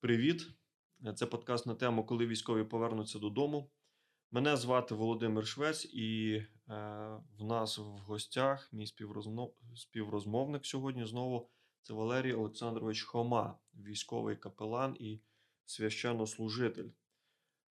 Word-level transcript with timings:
Привіт! 0.00 0.46
Це 1.14 1.26
подкаст 1.26 1.66
на 1.66 1.74
тему, 1.74 2.04
коли 2.04 2.26
військові 2.26 2.64
повернуться 2.64 3.18
додому. 3.18 3.70
Мене 4.30 4.56
звати 4.56 4.94
Володимир 4.94 5.46
Швець, 5.46 5.84
і 5.84 6.32
е, 6.34 6.46
в 7.38 7.44
нас 7.44 7.78
в 7.78 7.82
гостях 7.82 8.72
мій 8.72 8.86
співрозмов... 8.86 9.54
співрозмовник 9.76 10.66
сьогодні 10.66 11.06
знову 11.06 11.50
це 11.82 11.94
Валерій 11.94 12.32
Олександрович 12.32 13.02
Хома, 13.02 13.58
військовий 13.74 14.36
капелан 14.36 14.96
і 15.00 15.20
священнослужитель. 15.66 16.88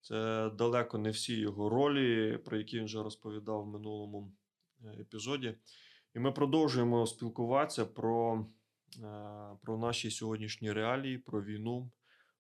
Це 0.02 0.50
далеко 0.50 0.98
не 0.98 1.10
всі 1.10 1.40
його 1.40 1.70
ролі, 1.70 2.38
про 2.38 2.58
які 2.58 2.78
він 2.78 2.86
вже 2.86 3.04
розповідав 3.04 3.64
в 3.64 3.68
минулому 3.68 4.34
е, 4.84 5.02
епізоді. 5.02 5.58
І 6.16 6.20
ми 6.20 6.32
продовжуємо 6.32 7.08
спілкуватися 7.08 7.86
про, 7.86 8.46
е, 9.04 9.58
про 9.62 9.78
наші 9.78 10.12
сьогоднішні 10.12 10.72
реалії, 10.72 11.18
про 11.18 11.44
війну, 11.44 11.92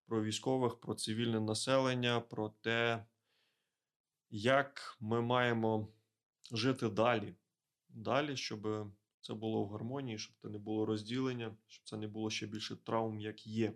про 0.05 0.23
військових, 0.23 0.75
про 0.75 0.93
цивільне 0.93 1.39
населення, 1.39 2.19
про 2.19 2.49
те, 2.49 3.05
як 4.29 4.97
ми 4.99 5.21
маємо 5.21 5.87
жити 6.51 6.89
далі, 6.89 7.35
далі, 7.89 8.37
щоб 8.37 8.87
це 9.21 9.33
було 9.33 9.63
в 9.63 9.69
гармонії, 9.69 10.17
щоб 10.17 10.35
це 10.41 10.49
не 10.49 10.57
було 10.57 10.85
розділення, 10.85 11.57
щоб 11.67 11.85
це 11.85 11.97
не 11.97 12.07
було 12.07 12.29
ще 12.29 12.47
більше 12.47 12.75
травм, 12.75 13.19
як 13.19 13.47
є. 13.47 13.73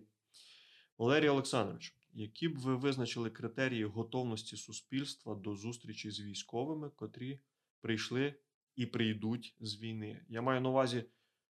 Валерій 0.98 1.30
Олександрович, 1.30 1.96
які 2.14 2.48
б 2.48 2.58
ви 2.58 2.76
визначили 2.76 3.30
критерії 3.30 3.84
готовності 3.86 4.58
суспільства 4.58 5.36
до 5.36 5.56
зустрічі 5.56 6.12
з 6.12 6.22
військовими, 6.22 6.90
котрі 6.90 7.40
прийшли 7.82 8.36
і 8.76 8.86
прийдуть 8.86 9.56
з 9.60 9.80
війни? 9.82 10.26
Я 10.30 10.42
маю 10.42 10.62
на 10.62 10.70
увазі, 10.70 11.04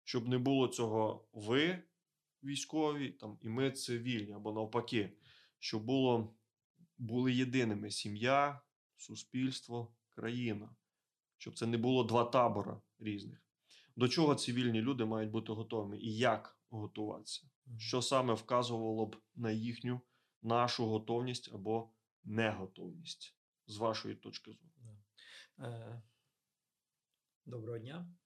щоб 0.03 0.27
не 0.27 0.37
було 0.37 0.67
цього 0.67 1.27
ви 1.33 1.83
військові, 2.43 3.09
там, 3.09 3.37
і 3.41 3.49
ми 3.49 3.71
цивільні, 3.71 4.33
або 4.33 4.51
навпаки, 4.51 5.17
щоб 5.59 5.83
було, 5.83 6.35
були 6.97 7.33
єдиними 7.33 7.91
сім'я, 7.91 8.61
суспільство, 8.97 9.93
країна, 10.11 10.75
щоб 11.37 11.57
це 11.57 11.65
не 11.65 11.77
було 11.77 12.03
два 12.03 12.25
табора 12.25 12.81
різних. 12.99 13.45
До 13.95 14.07
чого 14.07 14.35
цивільні 14.35 14.81
люди 14.81 15.05
мають 15.05 15.31
бути 15.31 15.53
готовими 15.53 15.99
і 15.99 16.17
як 16.17 16.59
готуватися? 16.69 17.49
Що 17.77 18.01
саме 18.01 18.33
вказувало 18.33 19.05
б 19.05 19.15
на 19.35 19.51
їхню 19.51 20.01
нашу 20.41 20.85
готовність 20.85 21.53
або 21.53 21.91
неготовність 22.23 23.35
з 23.67 23.77
вашої 23.77 24.15
точки 24.15 24.51
зору? 24.51 24.97
Е, 25.59 26.01
Доброго 27.45 27.77
дня. 27.77 28.18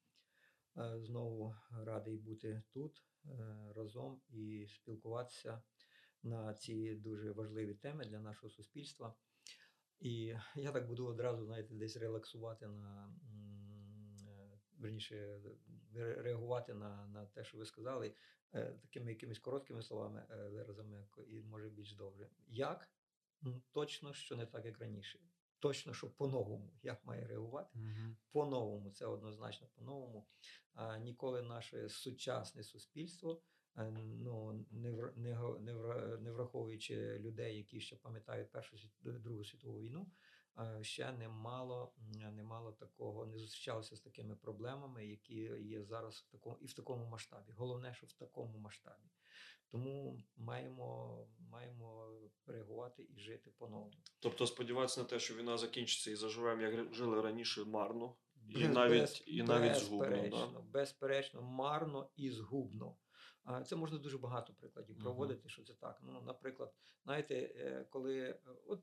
Е, 0.78 1.00
Знову 1.00 1.56
радий 1.72 2.18
бути 2.18 2.64
тут 2.72 3.04
е, 3.26 3.30
разом 3.76 4.22
і 4.30 4.68
спілкуватися 4.68 5.62
на 6.24 6.54
ці 6.54 6.96
дуже 6.96 7.32
важливі 7.32 7.74
теми 7.74 8.06
для 8.06 8.20
нашого 8.20 8.50
суспільства. 8.50 9.16
І 10.00 10.36
я 10.56 10.72
так 10.72 10.88
буду 10.88 11.06
одразу, 11.06 11.46
знаєте, 11.46 11.74
десь 11.74 11.98
релаксувати 11.98 12.68
на 12.68 13.16
е, 13.24 14.60
верніше 14.78 15.42
реагувати 15.94 16.74
на, 16.74 17.08
на 17.08 17.26
те, 17.26 17.44
що 17.44 17.58
ви 17.58 17.66
сказали, 17.66 18.16
такими 18.82 19.12
якимись 19.12 19.40
короткими 19.40 19.82
словами, 19.82 20.26
виразами, 20.30 21.08
і 21.28 21.42
може 21.42 21.70
більш 21.70 21.96
довше. 21.96 22.30
Як? 22.48 22.90
Точно, 23.72 24.14
що 24.14 24.36
не 24.36 24.46
так, 24.46 24.66
як 24.66 24.80
раніше. 24.80 25.20
Точно, 25.64 25.94
що 25.94 26.10
по-новому, 26.10 26.74
як 26.84 27.06
має 27.06 27.28
реагувати 27.28 27.80
по-новому, 28.32 28.92
це 28.92 29.06
однозначно 29.06 29.68
по-новому. 29.76 30.28
А, 30.74 30.98
Ніколи 30.98 31.42
наше 31.42 31.90
сучасне 31.90 32.64
суспільство, 32.64 33.42
е, 33.78 33.92
ну 33.92 34.66
не 34.72 34.92
вр- 34.92 35.18
не 35.18 35.36
не 35.60 35.74
не 36.18 36.32
враховуючи 36.32 37.20
людей, 37.20 37.58
які 37.58 37.80
ще 37.82 37.96
пам'ятають 37.96 38.52
Першу 38.52 38.78
Другу 39.04 39.44
світову 39.44 39.80
війну, 39.80 40.12
ще 40.82 41.12
не 41.12 41.30
мало, 41.30 41.94
не 42.32 42.44
мало 42.44 42.72
такого, 42.72 43.26
не 43.26 43.38
зустрічалося 43.38 43.96
з 43.96 44.02
такими 44.02 44.36
проблемами, 44.36 45.08
які 45.08 45.36
є 45.62 45.84
зараз 45.84 46.26
в 46.28 46.32
такому 46.32 46.58
і 46.62 46.66
в 46.66 46.74
такому 46.74 47.06
масштабі. 47.06 47.52
Головне, 47.52 47.94
що 47.94 48.08
в 48.08 48.14
такому 48.14 48.58
масштабі. 48.58 49.10
Тому 49.74 50.24
маємо, 50.38 51.18
маємо 51.40 52.20
реагувати 52.46 53.08
і 53.16 53.20
жити 53.20 53.52
по-новому. 53.58 53.92
Тобто 54.20 54.48
сподіватися 54.48 55.02
на 55.02 55.08
те, 55.08 55.20
що 55.20 55.36
війна 55.36 55.58
закінчиться 55.58 56.12
і 56.12 56.16
заживемо, 56.16 56.62
як 56.62 56.94
жили 56.94 57.22
раніше, 57.22 57.64
марно, 57.66 58.16
і 58.50 58.54
Без- 58.54 58.70
навіть, 58.76 59.02
без- 59.02 59.24
і 59.28 59.44
навіть 59.44 59.76
згубно. 59.76 60.08
безперечно, 60.10 60.52
Да? 60.54 60.60
безперечно, 60.80 61.42
марно 61.42 62.10
і 62.16 62.30
згубно. 62.30 62.96
Це 63.66 63.76
можна 63.76 63.98
дуже 63.98 64.18
багато 64.18 64.54
прикладів 64.54 65.00
проводити, 65.00 65.50
що 65.50 65.64
це 65.64 65.74
так. 65.74 66.00
Ну, 66.04 66.22
наприклад, 66.22 66.74
знаєте, 67.04 67.36
е, 67.56 67.86
коли 67.90 68.20
е, 68.20 68.40
от 68.66 68.82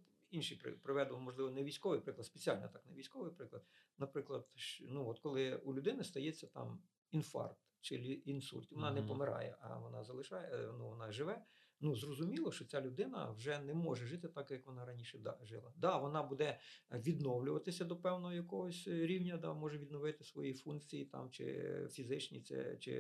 при- 0.62 0.72
приведу, 0.72 1.18
можливо, 1.18 1.50
не 1.50 1.64
військовий 1.64 2.00
приклад, 2.00 2.26
спеціально 2.26 2.68
так, 2.68 2.86
не 2.86 2.94
військовий 2.94 3.30
приклад. 3.32 3.64
Наприклад, 3.98 4.48
ну 4.80 5.08
от 5.08 5.18
коли 5.18 5.56
у 5.56 5.74
людини 5.74 6.04
стається 6.04 6.46
там 6.46 6.82
інфаркт 7.10 7.69
чи 7.80 7.96
інсульт, 8.12 8.72
вона 8.72 8.90
не 8.90 9.02
помирає, 9.02 9.56
а 9.60 9.78
вона 9.78 10.04
залишає, 10.04 10.48
е, 10.52 10.72
ну 10.78 10.88
вона 10.88 11.12
живе. 11.12 11.44
Ну 11.82 11.96
зрозуміло, 11.96 12.52
що 12.52 12.64
ця 12.64 12.80
людина 12.80 13.30
вже 13.30 13.58
не 13.58 13.74
може 13.74 14.06
жити 14.06 14.28
так, 14.28 14.50
як 14.50 14.66
вона 14.66 14.84
раніше 14.84 15.18
да- 15.18 15.38
жила. 15.42 15.72
Да, 15.76 15.96
вона 15.96 16.22
буде 16.22 16.58
відновлюватися 16.92 17.84
до 17.84 17.96
певного 17.96 18.32
якогось 18.32 18.86
е, 18.86 19.06
рівня, 19.06 19.36
да, 19.36 19.54
може 19.54 19.78
відновити 19.78 20.24
свої 20.24 20.54
функції 20.54 21.04
там, 21.04 21.30
чи 21.30 21.70
фізичні, 21.90 22.40
це, 22.42 22.76
чи 22.76 22.92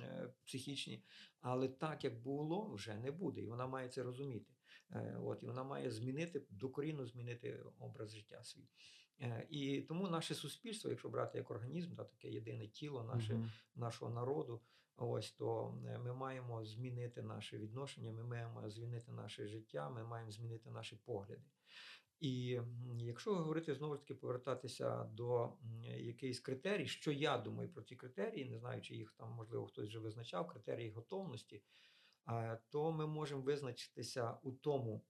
е, 0.00 0.32
психічні. 0.44 1.04
Але 1.40 1.68
так, 1.68 2.04
як 2.04 2.22
було, 2.22 2.70
вже 2.70 2.96
не 2.96 3.10
буде. 3.10 3.40
І 3.40 3.46
вона 3.46 3.66
має 3.66 3.88
це 3.88 4.02
розуміти. 4.02 4.54
Е, 4.90 5.18
от, 5.24 5.42
і 5.42 5.46
вона 5.46 5.64
має 5.64 5.90
змінити, 5.90 6.46
докорінно 6.50 7.06
змінити 7.06 7.64
образ 7.78 8.14
життя 8.14 8.44
свій. 8.44 8.68
Е, 9.20 9.46
і 9.50 9.80
тому 9.80 10.08
наше 10.08 10.34
суспільство, 10.34 10.90
якщо 10.90 11.08
брати 11.08 11.38
як 11.38 11.50
організм, 11.50 11.94
да, 11.94 12.04
таке 12.04 12.30
єдине 12.30 12.68
тіло 12.68 13.02
наше, 13.04 13.34
Мгм. 13.34 13.50
нашого 13.74 14.10
народу, 14.10 14.60
ось 14.96 15.32
то 15.32 15.78
е, 15.86 15.98
ми 15.98 16.12
маємо 16.12 16.64
змінити 16.64 17.22
наше 17.22 17.58
відношення, 17.58 18.12
ми 18.12 18.24
маємо 18.24 18.70
змінити 18.70 19.12
наше 19.12 19.46
життя, 19.46 19.90
ми 19.90 20.04
маємо 20.04 20.30
змінити 20.30 20.70
наші 20.70 20.96
погляди. 20.96 21.42
І 22.20 22.60
якщо 22.98 23.34
говорити 23.34 23.74
знову 23.74 23.94
ж 23.94 24.00
таки 24.00 24.14
повертатися 24.14 25.04
до 25.04 25.52
якихось 25.82 26.40
критерій, 26.40 26.86
що 26.86 27.12
я 27.12 27.38
думаю 27.38 27.68
про 27.68 27.82
ці 27.82 27.96
критерії, 27.96 28.44
не 28.44 28.58
знаю, 28.58 28.82
чи 28.82 28.96
їх 28.96 29.12
там 29.12 29.30
можливо 29.30 29.66
хтось 29.66 29.88
вже 29.88 29.98
визначав, 29.98 30.48
критерії 30.48 30.90
готовності, 30.90 31.62
то 32.68 32.92
ми 32.92 33.06
можемо 33.06 33.42
визначитися 33.42 34.38
у 34.42 34.52
тому, 34.52 35.04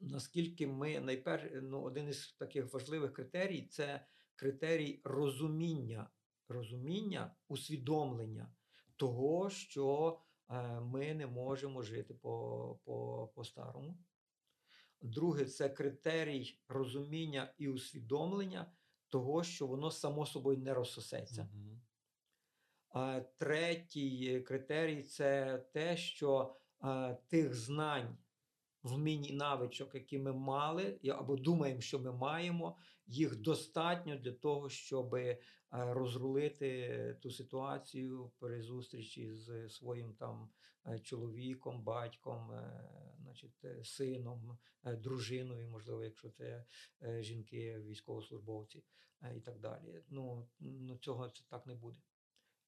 наскільки 0.00 0.66
ми 0.66 1.00
найперш, 1.00 1.50
ну, 1.62 1.82
один 1.82 2.08
із 2.08 2.32
таких 2.32 2.72
важливих 2.72 3.12
критерій 3.12 3.62
це 3.62 4.06
критерій 4.36 5.00
розуміння, 5.04 6.10
розуміння, 6.48 7.36
усвідомлення 7.48 8.52
того, 8.96 9.50
що 9.50 10.18
е, 10.50 10.80
ми 10.80 11.14
не 11.14 11.26
можемо 11.26 11.82
жити 11.82 12.14
по, 12.14 12.78
по, 12.84 13.28
по-старому. 13.34 13.98
Друге, 15.02 15.44
це 15.44 15.68
критерій 15.68 16.60
розуміння 16.68 17.54
і 17.58 17.68
усвідомлення 17.68 18.72
того, 19.08 19.44
що 19.44 19.66
воно 19.66 19.90
само 19.90 20.26
собою 20.26 20.58
не 20.58 20.74
розсосеться. 20.74 21.48
А 22.90 23.20
третій 23.20 24.40
критерій 24.40 25.02
це 25.02 25.58
те, 25.72 25.96
що 25.96 26.56
тих 27.28 27.54
знань, 27.54 28.18
вмінь 28.82 29.24
і 29.24 29.32
навичок, 29.32 29.94
які 29.94 30.18
ми 30.18 30.32
мали, 30.32 30.98
або 31.08 31.36
думаємо, 31.36 31.80
що 31.80 31.98
ми 31.98 32.12
маємо, 32.12 32.76
їх 33.06 33.36
достатньо 33.36 34.16
для 34.16 34.32
того, 34.32 34.68
щоб 34.68 35.16
розрулити 35.70 37.16
ту 37.22 37.30
ситуацію 37.30 38.30
при 38.38 38.62
зустрічі 38.62 39.34
з 39.34 39.68
своїм 39.68 40.14
там 40.14 40.48
е, 40.86 40.98
чоловіком, 40.98 41.82
батьком, 41.82 42.52
е, 42.52 42.88
значить, 43.22 43.64
е, 43.64 43.84
сином, 43.84 44.58
е, 44.84 44.96
дружиною, 44.96 45.68
можливо, 45.68 46.04
якщо 46.04 46.30
це 46.30 46.64
е, 47.02 47.22
жінки, 47.22 47.78
військовослужбовці 47.80 48.84
е, 49.22 49.36
і 49.36 49.40
так 49.40 49.60
далі. 49.60 50.02
Ну, 50.08 50.48
ну 50.60 50.96
цього 50.96 51.28
це 51.28 51.44
так 51.48 51.66
не 51.66 51.74
буде. 51.74 51.98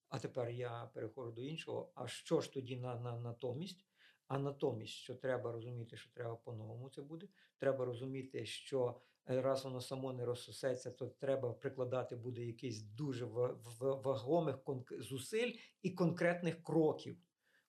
А 0.08 0.18
тепер 0.18 0.50
я 0.50 0.90
переходжу 0.94 1.32
до 1.32 1.42
іншого. 1.42 1.92
А 1.94 2.08
що 2.08 2.40
ж 2.40 2.52
тоді 2.52 2.76
на, 2.76 2.94
на, 2.94 3.18
натомість? 3.18 3.86
А 4.30 4.38
натомість, 4.38 4.92
що 4.94 5.14
треба 5.14 5.52
розуміти, 5.52 5.96
що 5.96 6.10
треба 6.14 6.36
по-новому 6.36 6.88
це 6.90 7.02
буде. 7.02 7.28
Треба 7.58 7.84
розуміти, 7.84 8.46
що 8.46 9.00
е, 9.30 9.40
раз 9.40 9.64
воно 9.64 9.80
само 9.80 10.12
не 10.12 10.24
розсосеться, 10.24 10.90
то 10.90 11.06
треба 11.06 11.52
прикладати 11.52 12.16
буде 12.16 12.44
якийсь 12.44 12.82
дуже 12.82 13.24
ва- 13.24 13.58
ва- 13.80 13.94
вагомих 13.94 14.58
зусиль 14.98 15.52
і 15.82 15.90
конкретних 15.90 16.62
кроків. 16.62 17.18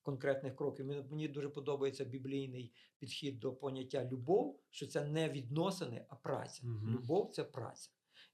Конкретних 0.02 0.56
кроків. 0.56 0.86
Мені, 0.86 1.28
дуже 1.28 1.50
подобається 1.50 2.06
біблійний 2.06 2.74
підхід 2.98 3.40
до 3.40 3.54
поняття 3.54 4.06
любов, 4.06 4.60
що 4.70 4.88
це 4.88 5.06
не 5.06 5.30
відносини, 5.30 6.06
а 6.10 6.16
праця. 6.16 6.68
Мгм. 6.68 6.96
Любов 6.96 7.32
це 7.32 7.44
праця. 7.44 7.92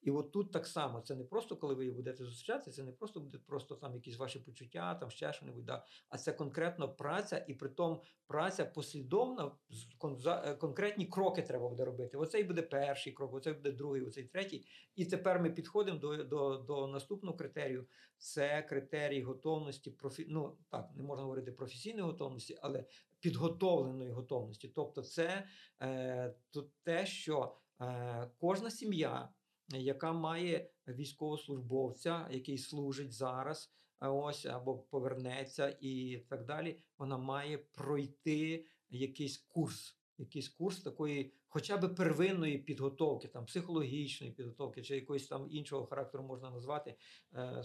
І 0.08 0.12
от 0.12 0.32
тут 0.32 0.52
так 0.52 0.68
само, 0.68 1.02
це 1.02 1.16
не 1.16 1.24
просто 1.24 1.58
коли 1.58 1.76
ви 1.76 1.92
будете 1.92 2.26
зустрічати, 2.26 2.72
це 2.72 2.84
не 2.84 2.92
просто 2.92 3.20
буде 3.20 3.38
просто 3.38 3.76
там 3.76 3.96
якісь 3.96 4.18
ваші 4.18 4.40
почуття, 4.40 4.96
там 4.96 5.10
ще 5.10 5.34
що 5.34 5.46
небудь, 5.46 5.66
да, 5.66 5.86
а 6.10 6.18
це 6.18 6.34
конкретно 6.34 6.90
праця, 6.96 7.46
і 7.48 7.54
при 7.54 7.70
тому 7.70 8.04
праця 8.28 8.66
послідовна, 8.66 9.52
е, 10.26 10.56
конкретні 10.56 11.06
кроки 11.06 11.42
треба 11.42 11.70
буде 11.70 11.86
робити. 11.86 12.18
Оцей 12.18 12.44
буде 12.44 12.62
перший 12.62 13.14
крок, 13.14 13.34
оцей 13.34 13.54
буде 13.54 13.72
другий, 13.72 14.02
оцей 14.02 14.24
третій. 14.24 14.66
І 14.96 15.06
тепер 15.06 15.40
ми 15.40 15.50
підходимо 15.50 16.00
до, 16.00 16.24
до, 16.24 16.58
до 16.58 16.88
наступного 16.88 17.38
критерію. 17.38 17.88
Це 18.18 18.62
критерій 18.62 19.22
готовності 19.22 19.92
профі... 19.92 20.26
ну 20.30 20.58
так, 20.70 20.90
не 20.96 21.04
можна 21.04 21.24
говорити 21.24 21.52
професійної 21.52 22.06
готовності, 22.06 22.58
але 22.62 22.86
підготовленої 23.20 24.12
готовності. 24.12 24.68
Тобто, 24.68 25.02
це 25.02 25.48
е, 25.82 26.36
то 26.52 26.70
те, 26.84 27.06
що 27.06 27.58
е, 27.82 28.32
кожна 28.40 28.72
сім'я, 28.72 29.30
яка 29.70 30.14
має 30.14 30.70
військовослужбовця, 30.88 32.28
який 32.32 32.58
служить 32.58 33.14
зараз, 33.14 33.72
а 34.00 34.12
ось 34.12 34.46
або 34.46 34.78
повернеться 34.78 35.78
і 35.82 36.18
так 36.30 36.46
далі, 36.46 36.80
вона 36.98 37.18
має 37.18 37.58
пройти 37.58 38.66
якийсь 38.90 39.38
курс. 39.38 39.94
Якийсь 40.20 40.50
курс 40.50 40.80
такої, 40.80 41.34
хоча 41.48 41.78
б 41.78 41.96
первинної 41.96 42.58
підготовки, 42.58 43.28
там 43.28 43.46
психологічної 43.46 44.34
підготовки, 44.34 44.82
чи 44.82 44.96
якоїсь 44.96 45.28
там 45.28 45.48
іншого 45.52 45.86
характеру 45.86 46.24
можна 46.24 46.52
назвати 46.52 46.96
е, 47.34 47.64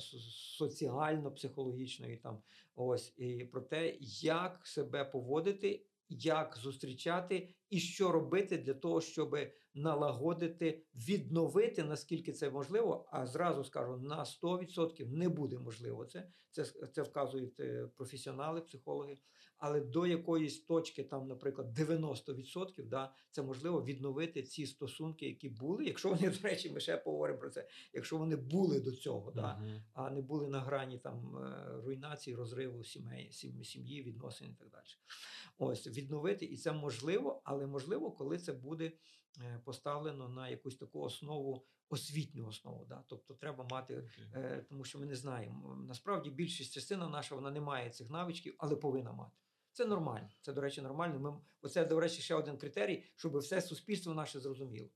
соціально-психологічної, 0.58 2.16
там 2.16 2.42
ось 2.74 3.14
і 3.16 3.44
про 3.44 3.60
те, 3.60 3.96
як 4.22 4.66
себе 4.66 5.04
поводити, 5.04 5.86
як 6.08 6.56
зустрічати 6.56 7.54
і 7.70 7.80
що 7.80 8.12
робити 8.12 8.58
для 8.58 8.74
того, 8.74 9.00
щоб 9.00 9.36
налагодити, 9.74 10.82
відновити, 10.94 11.84
наскільки 11.84 12.32
це 12.32 12.50
можливо. 12.50 13.08
А 13.12 13.26
зразу 13.26 13.64
скажу, 13.64 13.96
на 13.96 14.24
100% 14.24 15.06
не 15.08 15.28
буде 15.28 15.58
можливо 15.58 16.04
це. 16.04 16.28
Це, 16.50 16.64
це 16.64 17.02
вказують 17.02 17.60
е, 17.60 17.88
професіонали, 17.96 18.60
психологи. 18.60 19.16
Але 19.58 19.80
до 19.80 20.06
якоїсь 20.06 20.60
точки, 20.64 21.04
там, 21.04 21.28
наприклад, 21.28 21.78
90%, 21.78 22.88
да, 22.88 23.14
це 23.30 23.42
можливо 23.42 23.84
відновити 23.84 24.42
ці 24.42 24.66
стосунки, 24.66 25.26
які 25.26 25.48
були. 25.48 25.84
Якщо 25.84 26.08
вони, 26.08 26.30
до 26.30 26.48
речі, 26.48 26.70
ми 26.70 26.80
ще 26.80 26.96
поговоримо 26.96 27.38
про 27.38 27.50
це. 27.50 27.68
Якщо 27.92 28.18
вони 28.18 28.36
були 28.36 28.80
до 28.80 28.92
цього, 28.92 29.30
да, 29.30 29.56
Мгм. 29.56 29.82
а 29.92 30.10
не 30.10 30.22
були 30.22 30.48
на 30.48 30.60
грані 30.60 30.98
там 30.98 31.36
е, 31.36 31.66
руйнації, 31.84 32.36
розриву 32.36 32.84
сімей, 32.84 33.28
сім- 33.32 33.64
сім'ї, 33.64 34.02
відносин 34.02 34.48
і 34.50 34.54
так 34.54 34.70
далі. 34.70 34.84
Ось 35.64 35.86
відновити, 35.86 36.44
і 36.44 36.56
це 36.56 36.72
можливо, 36.72 37.42
але 37.44 37.66
можливо, 37.66 38.12
коли 38.12 38.38
це 38.38 38.52
буде 38.52 38.92
е, 39.40 39.60
поставлено 39.64 40.28
на 40.28 40.48
якусь 40.48 40.76
таку 40.76 41.00
основу, 41.00 41.64
освітню 41.88 42.46
основу. 42.46 42.84
Да? 42.84 43.04
Тобто 43.06 43.34
треба 43.34 43.66
мати, 43.70 43.94
Окей. 43.94 44.24
е, 44.34 44.64
тому 44.68 44.84
що 44.84 44.98
ми 44.98 45.06
не 45.06 45.16
знаємо. 45.16 45.76
Насправді 45.88 46.30
більшість 46.30 46.72
частина 46.72 47.08
наша 47.08 47.34
вона 47.34 47.50
не 47.50 47.60
має 47.60 47.90
цих 47.90 48.10
навичків, 48.10 48.54
але 48.58 48.76
повинна 48.76 49.12
мати. 49.12 49.36
Це 49.72 49.84
нормально. 49.84 50.28
Це, 50.40 50.52
до 50.52 50.60
речі, 50.60 50.82
нормально. 50.82 51.18
Ми, 51.20 51.40
оце, 51.62 51.84
до 51.84 52.00
речі, 52.00 52.22
ще 52.22 52.34
один 52.34 52.56
критерій, 52.56 53.04
щоб 53.16 53.38
все 53.38 53.60
суспільство 53.60 54.14
наше 54.14 54.40
зрозуміло. 54.40 54.88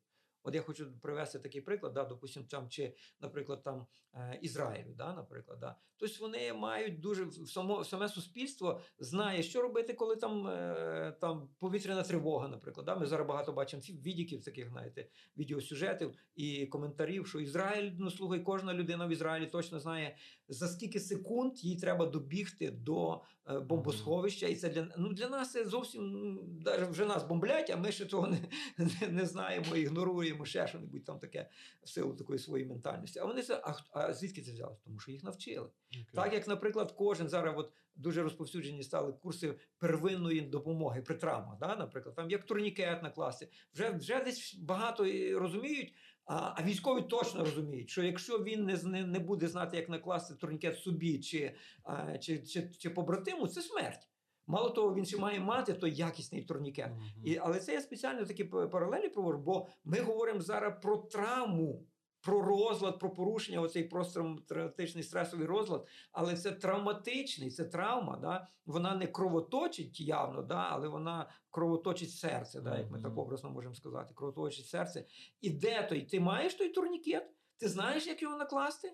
От 0.46 0.54
я 0.54 0.62
хочу 0.62 0.86
привести 1.02 1.38
такий 1.38 1.60
приклад, 1.60 1.92
да, 1.92 2.04
допустим, 2.04 2.44
там, 2.44 2.68
чи, 2.68 2.94
наприклад, 3.20 3.62
там 3.62 3.86
е, 4.14 4.38
Ізраїлю, 4.42 4.94
да, 4.96 5.14
наприклад, 5.14 5.58
да. 5.60 5.76
Тобто 5.96 6.16
вони 6.20 6.52
мають 6.52 7.00
дуже 7.00 7.30
само, 7.46 7.84
саме 7.84 8.08
суспільство 8.08 8.80
знає, 8.98 9.42
що 9.42 9.62
робити, 9.62 9.92
коли 9.94 10.16
там, 10.16 10.46
е, 10.46 11.16
там 11.20 11.48
повітряна 11.58 12.02
тривога, 12.02 12.48
наприклад. 12.48 12.86
Да. 12.86 12.96
Ми 12.96 13.06
зараз 13.06 13.28
багато 13.28 13.52
бачимо 13.52 13.82
відіків 13.88 14.44
таких, 14.44 14.68
знаєте, 14.68 15.08
відеосюжетів 15.36 16.14
і 16.34 16.66
коментарів, 16.66 17.26
що 17.26 17.40
Ізраїль, 17.40 17.92
ну 17.98 18.10
слухай, 18.10 18.40
кожна 18.40 18.74
людина 18.74 19.06
в 19.06 19.10
Ізраїлі 19.10 19.46
точно 19.46 19.80
знає, 19.80 20.16
за 20.48 20.68
скільки 20.68 21.00
секунд 21.00 21.52
їй 21.56 21.76
треба 21.76 22.06
добігти 22.06 22.70
до 22.70 23.22
бомбосховища. 23.46 24.46
І 24.46 24.56
це 24.56 24.68
для, 24.68 24.88
ну, 24.96 25.12
для 25.12 25.28
нас 25.28 25.52
це 25.52 25.64
зовсім 25.64 26.10
ну, 26.10 26.90
вже 26.90 27.06
нас 27.06 27.24
бомблять, 27.24 27.70
а 27.70 27.76
ми 27.76 27.92
ще 27.92 28.06
цього 28.06 28.26
не, 28.26 28.38
не, 28.78 29.08
не 29.08 29.26
знаємо, 29.26 29.76
ігноруємо 29.76 30.44
ще 30.44 30.68
що 30.68 30.78
небудь 30.78 31.04
там 31.04 31.18
таке 31.18 31.50
в 31.82 31.88
силу 31.88 32.14
такої 32.14 32.38
своєї 32.38 32.70
ментальності. 32.70 33.18
А 33.18 33.24
вони 33.24 33.42
це, 33.42 33.62
а, 33.64 33.74
а 34.00 34.14
звідки 34.14 34.42
це 34.42 34.52
взялося? 34.52 34.80
Тому 34.84 34.98
що 34.98 35.12
їх 35.12 35.24
навчили. 35.24 35.68
Окей. 35.90 36.06
Так 36.14 36.32
як, 36.32 36.48
наприклад, 36.48 36.92
кожен 36.92 37.28
зараз 37.28 37.54
от 37.56 37.72
дуже 37.96 38.22
розповсюджені 38.22 38.82
стали 38.82 39.12
курси 39.12 39.54
первинної 39.78 40.40
допомоги 40.40 41.02
при 41.02 41.14
травмах. 41.14 41.58
Да? 41.58 41.76
Наприклад, 41.76 42.14
там 42.14 42.30
як 42.30 42.46
турнікет 42.46 43.02
накласти. 43.02 43.48
Вже, 43.74 43.90
вже 43.90 44.24
десь 44.24 44.54
багато 44.54 45.04
розуміють, 45.38 45.94
а, 46.26 46.62
військові 46.62 47.02
точно 47.02 47.44
розуміють, 47.44 47.90
що 47.90 48.02
якщо 48.02 48.38
він 48.38 48.64
не, 48.64 48.82
не, 48.82 49.06
не 49.06 49.18
буде 49.18 49.48
знати, 49.48 49.76
як 49.76 49.88
накласти 49.88 50.34
турнікет 50.34 50.78
собі 50.78 51.20
чи, 51.20 51.54
а, 51.82 52.18
чи, 52.18 52.38
чи, 52.38 52.70
чи 52.78 52.90
побратиму, 52.90 53.48
це 53.48 53.62
смерть. 53.62 54.08
Мало 54.46 54.70
того, 54.70 54.94
він 54.94 55.04
ще 55.04 55.16
має 55.16 55.40
мати 55.40 55.74
той 55.74 55.94
якісний 55.94 56.42
турнікет. 56.42 56.90
Мгм. 56.90 57.22
І, 57.24 57.36
але 57.36 57.60
це 57.60 57.72
я 57.72 57.80
спеціально 57.80 58.24
такі 58.24 58.44
паралелі 58.44 59.08
проводжу, 59.08 59.38
бо 59.38 59.68
ми 59.84 60.00
говоримо 60.00 60.40
зараз 60.40 60.74
про 60.82 60.96
травму, 60.96 61.86
про 62.26 62.42
розлад, 62.42 62.98
про 62.98 63.10
порушення, 63.10 63.60
оцей 63.60 63.84
посттравматичний 63.84 65.04
стресовий 65.04 65.46
розлад. 65.46 65.86
Але 66.12 66.36
це 66.36 66.52
травматичний, 66.52 67.50
це 67.50 67.64
травма. 67.64 68.16
Да? 68.16 68.48
Вона 68.66 68.94
не 68.94 69.06
кровоточить 69.06 70.00
явно, 70.00 70.42
да? 70.42 70.68
але 70.70 70.88
вона 70.88 71.30
кровоточить 71.50 72.10
серце, 72.10 72.60
да? 72.60 72.78
як 72.78 72.90
ми 72.90 73.00
так 73.00 73.18
образно 73.18 73.50
можемо 73.50 73.74
сказати. 73.74 74.14
Кровоточить 74.14 74.66
серце. 74.66 75.04
І 75.40 75.50
де 75.50 75.82
той? 75.82 76.02
Ти 76.02 76.20
маєш 76.20 76.54
той 76.54 76.68
турнікет? 76.68 77.30
Ти 77.58 77.68
знаєш, 77.68 78.06
як 78.06 78.22
його 78.22 78.36
накласти? 78.36 78.92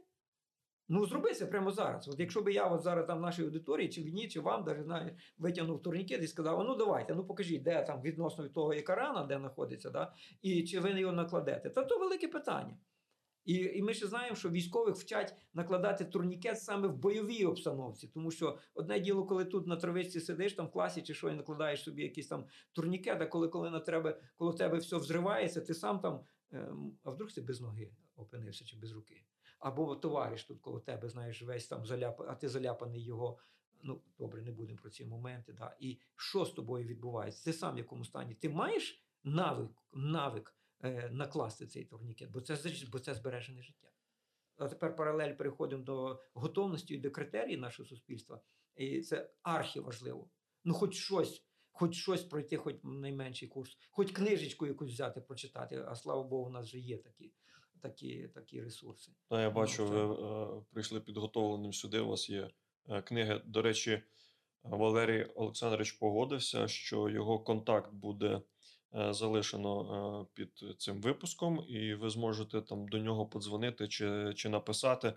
Ну, 0.89 1.07
зроби 1.07 1.35
це 1.35 1.47
прямо 1.47 1.71
зараз. 1.71 2.09
От 2.09 2.21
якщо 2.21 2.43
би 2.43 2.53
я 2.53 2.67
от 2.67 2.83
зараз 2.83 3.07
там 3.07 3.19
в 3.19 3.21
нашій 3.21 3.43
аудиторії, 3.43 3.89
чи 3.89 4.05
мені, 4.05 4.29
чи 4.29 4.41
вам 4.41 4.65
навіть 4.65 4.85
знаю, 4.85 5.17
витягнув 5.39 5.83
турнікет 5.83 6.23
і 6.23 6.27
сказав: 6.27 6.65
ну 6.65 6.77
давайте, 6.77 7.15
ну 7.15 7.25
покажіть, 7.25 7.63
де 7.63 7.83
там 7.83 8.03
відносно 8.03 8.45
від 8.45 8.53
того, 8.53 8.75
яка 8.75 8.95
рана, 8.95 9.25
де 9.25 9.39
знаходиться, 9.39 9.91
да? 9.91 10.15
і 10.43 10.65
чи 10.65 10.81
ви 10.81 11.01
його 11.01 11.13
накладете. 11.13 11.71
Та 11.71 11.85
то 11.85 11.99
велике 11.99 12.29
питання. 12.29 12.77
І, 13.45 13.55
і 13.55 13.83
ми 13.83 13.95
ще 13.95 14.07
знаємо, 14.07 14.37
що 14.37 14.51
військових 14.51 14.97
вчать 14.97 15.37
накладати 15.55 16.05
турнікет 16.05 16.63
саме 16.63 16.89
в 16.89 16.97
бойовій 16.97 17.45
обстановці, 17.45 18.09
тому 18.09 18.31
що 18.31 18.59
одне 18.75 19.01
діло, 19.01 19.27
коли 19.27 19.45
тут 19.45 19.67
на 19.67 19.77
травичці 19.77 20.21
сидиш 20.21 20.53
там 20.53 20.67
в 20.67 20.71
класі 20.71 21.03
чи 21.03 21.15
що, 21.15 21.31
і 21.31 21.35
накладаєш 21.35 21.83
собі 21.83 22.03
якийсь 22.03 22.29
там 22.29 22.47
турнікет, 22.73 23.23
а 23.23 23.27
коли, 23.27 23.49
коли 23.49 23.71
на 23.71 23.81
тебе, 23.81 24.21
коли 24.37 24.55
тебе 24.55 24.79
все 24.79 24.97
взривається, 24.97 25.61
ти 25.61 25.75
сам 25.75 26.01
там, 26.01 26.25
ем, 26.53 26.99
а 27.03 27.11
вдруг 27.11 27.33
ти 27.33 27.41
без 27.41 27.61
ноги 27.61 27.91
опинився 28.17 28.65
чи 28.65 28.77
без 28.77 28.93
руки. 28.93 29.25
Або 29.59 29.97
товариш 29.97 30.45
тут 30.45 30.61
коло 30.61 30.81
тебе, 30.81 31.09
знаєш, 31.09 31.43
весь 31.43 31.69
там 31.69 31.87
заляпаний, 31.87 32.33
а 32.33 32.37
ти 32.37 32.49
заляпаний 32.49 33.05
його. 33.05 33.39
Ну, 33.85 34.03
добре, 34.19 34.43
не 34.43 34.53
будемо 34.53 34.79
про 34.79 34.91
ці 34.91 35.05
моменти. 35.05 35.53
Да. 35.53 35.77
І 35.81 35.99
що 36.17 36.45
з 36.45 36.53
тобою 36.53 36.87
відбувається? 36.87 37.45
Ти 37.45 37.53
сам 37.53 37.75
в 37.75 37.79
якому 37.79 38.05
стані? 38.05 38.35
Ти 38.35 38.49
маєш 38.49 39.05
навик, 39.25 39.71
навик 39.93 40.55
накласти 41.11 41.67
цей 41.67 41.85
турнікет, 41.85 42.31
бо 42.31 42.41
це, 42.41 42.59
бо 42.93 42.99
це 42.99 43.15
збережене 43.15 43.63
життя. 43.63 43.89
А 44.57 44.69
тепер 44.69 44.97
паралель 44.97 45.35
переходимо 45.35 45.83
до 45.85 46.21
готовності 46.35 46.95
і 46.95 46.99
до 46.99 47.11
критерій 47.11 47.57
нашого 47.57 47.89
суспільства. 47.89 48.41
І 48.77 49.01
це 49.01 49.31
архіважливо. 49.43 50.31
Ну, 50.65 50.75
хоч 50.75 50.95
щось, 50.95 51.45
хоч 51.73 51.95
щось 51.95 52.25
пройти, 52.25 52.57
хоч 52.57 52.77
найменший 52.83 53.49
курс, 53.49 53.77
хоч 53.91 54.13
книжечку 54.13 54.67
якусь 54.67 54.93
взяти, 54.93 55.21
прочитати. 55.21 55.85
А 55.89 55.95
слава 55.95 56.23
Богу, 56.23 56.47
у 56.47 56.51
нас 56.51 56.67
вже 56.67 56.79
є 56.79 56.99
такі, 56.99 57.33
такі, 57.81 58.29
такі 58.29 58.63
ресурси. 58.63 59.13
Та 59.29 59.43
я 59.43 59.49
Ну, 59.49 59.55
бачу, 59.55 59.77
це- 59.77 59.83
ви 59.95 60.15
е, 60.59 60.63
прийшли 60.71 61.01
підготовленим 61.01 61.73
сюди. 61.73 62.01
У 62.01 62.09
вас 62.09 62.31
є 62.31 62.51
е, 62.89 63.03
книги. 63.03 63.43
До 63.45 63.63
речі, 63.63 64.03
Валерій 64.63 65.25
Олександрович 65.25 65.93
погодився, 65.93 66.69
що 66.69 67.09
його 67.09 67.39
контакт 67.39 67.93
буде 67.93 68.27
е, 68.27 68.43
залишено 68.95 70.23
е, 70.23 70.27
під 70.35 70.79
цим 70.79 71.01
випуском, 71.01 71.65
і 71.69 71.95
ви 71.95 72.11
зможете 72.11 72.61
там 72.61 72.89
до 72.89 72.99
нього 72.99 73.27
подзвонити 73.27 73.89
чи, 73.89 74.33
чи 74.37 74.49
написати. 74.49 75.15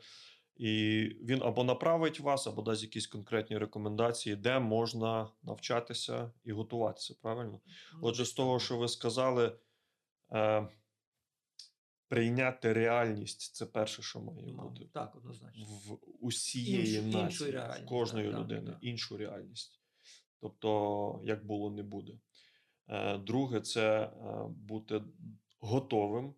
І 0.55 1.01
він 1.21 1.43
або 1.43 1.63
направить 1.63 2.19
вас, 2.19 2.47
або 2.47 2.61
дасть 2.61 2.83
якісь 2.83 3.07
конкретні 3.07 3.57
рекомендації, 3.57 4.35
де 4.35 4.59
можна 4.59 5.29
навчатися 5.43 6.31
і 6.43 6.51
готуватися. 6.51 7.15
Правильно? 7.21 7.59
Ну, 7.93 7.99
Отже, 8.01 8.25
з 8.25 8.33
того, 8.33 8.59
що 8.59 8.77
ви 8.77 8.87
сказали, 8.87 9.57
е, 10.31 10.67
прийняти 12.07 12.73
реальність 12.73 13.55
це 13.55 13.65
перше, 13.65 14.01
що 14.01 14.19
має 14.19 14.53
мабуть. 14.53 14.79
бути 14.79 14.89
Так, 14.93 15.15
однозначно. 15.15 15.65
в 15.65 15.97
усієї 16.19 16.95
іншу 16.95 17.17
нації, 17.17 17.51
в 17.51 17.85
кожної 17.85 18.31
да, 18.31 18.39
людини, 18.39 18.71
да. 18.71 18.77
іншу 18.81 19.17
реальність. 19.17 19.81
Тобто, 20.41 21.21
як 21.23 21.45
було, 21.45 21.71
не 21.71 21.83
буде. 21.83 22.13
Е, 22.87 23.17
Друге, 23.17 23.61
це 23.61 24.03
е, 24.03 24.11
бути 24.47 25.01
готовим 25.59 26.33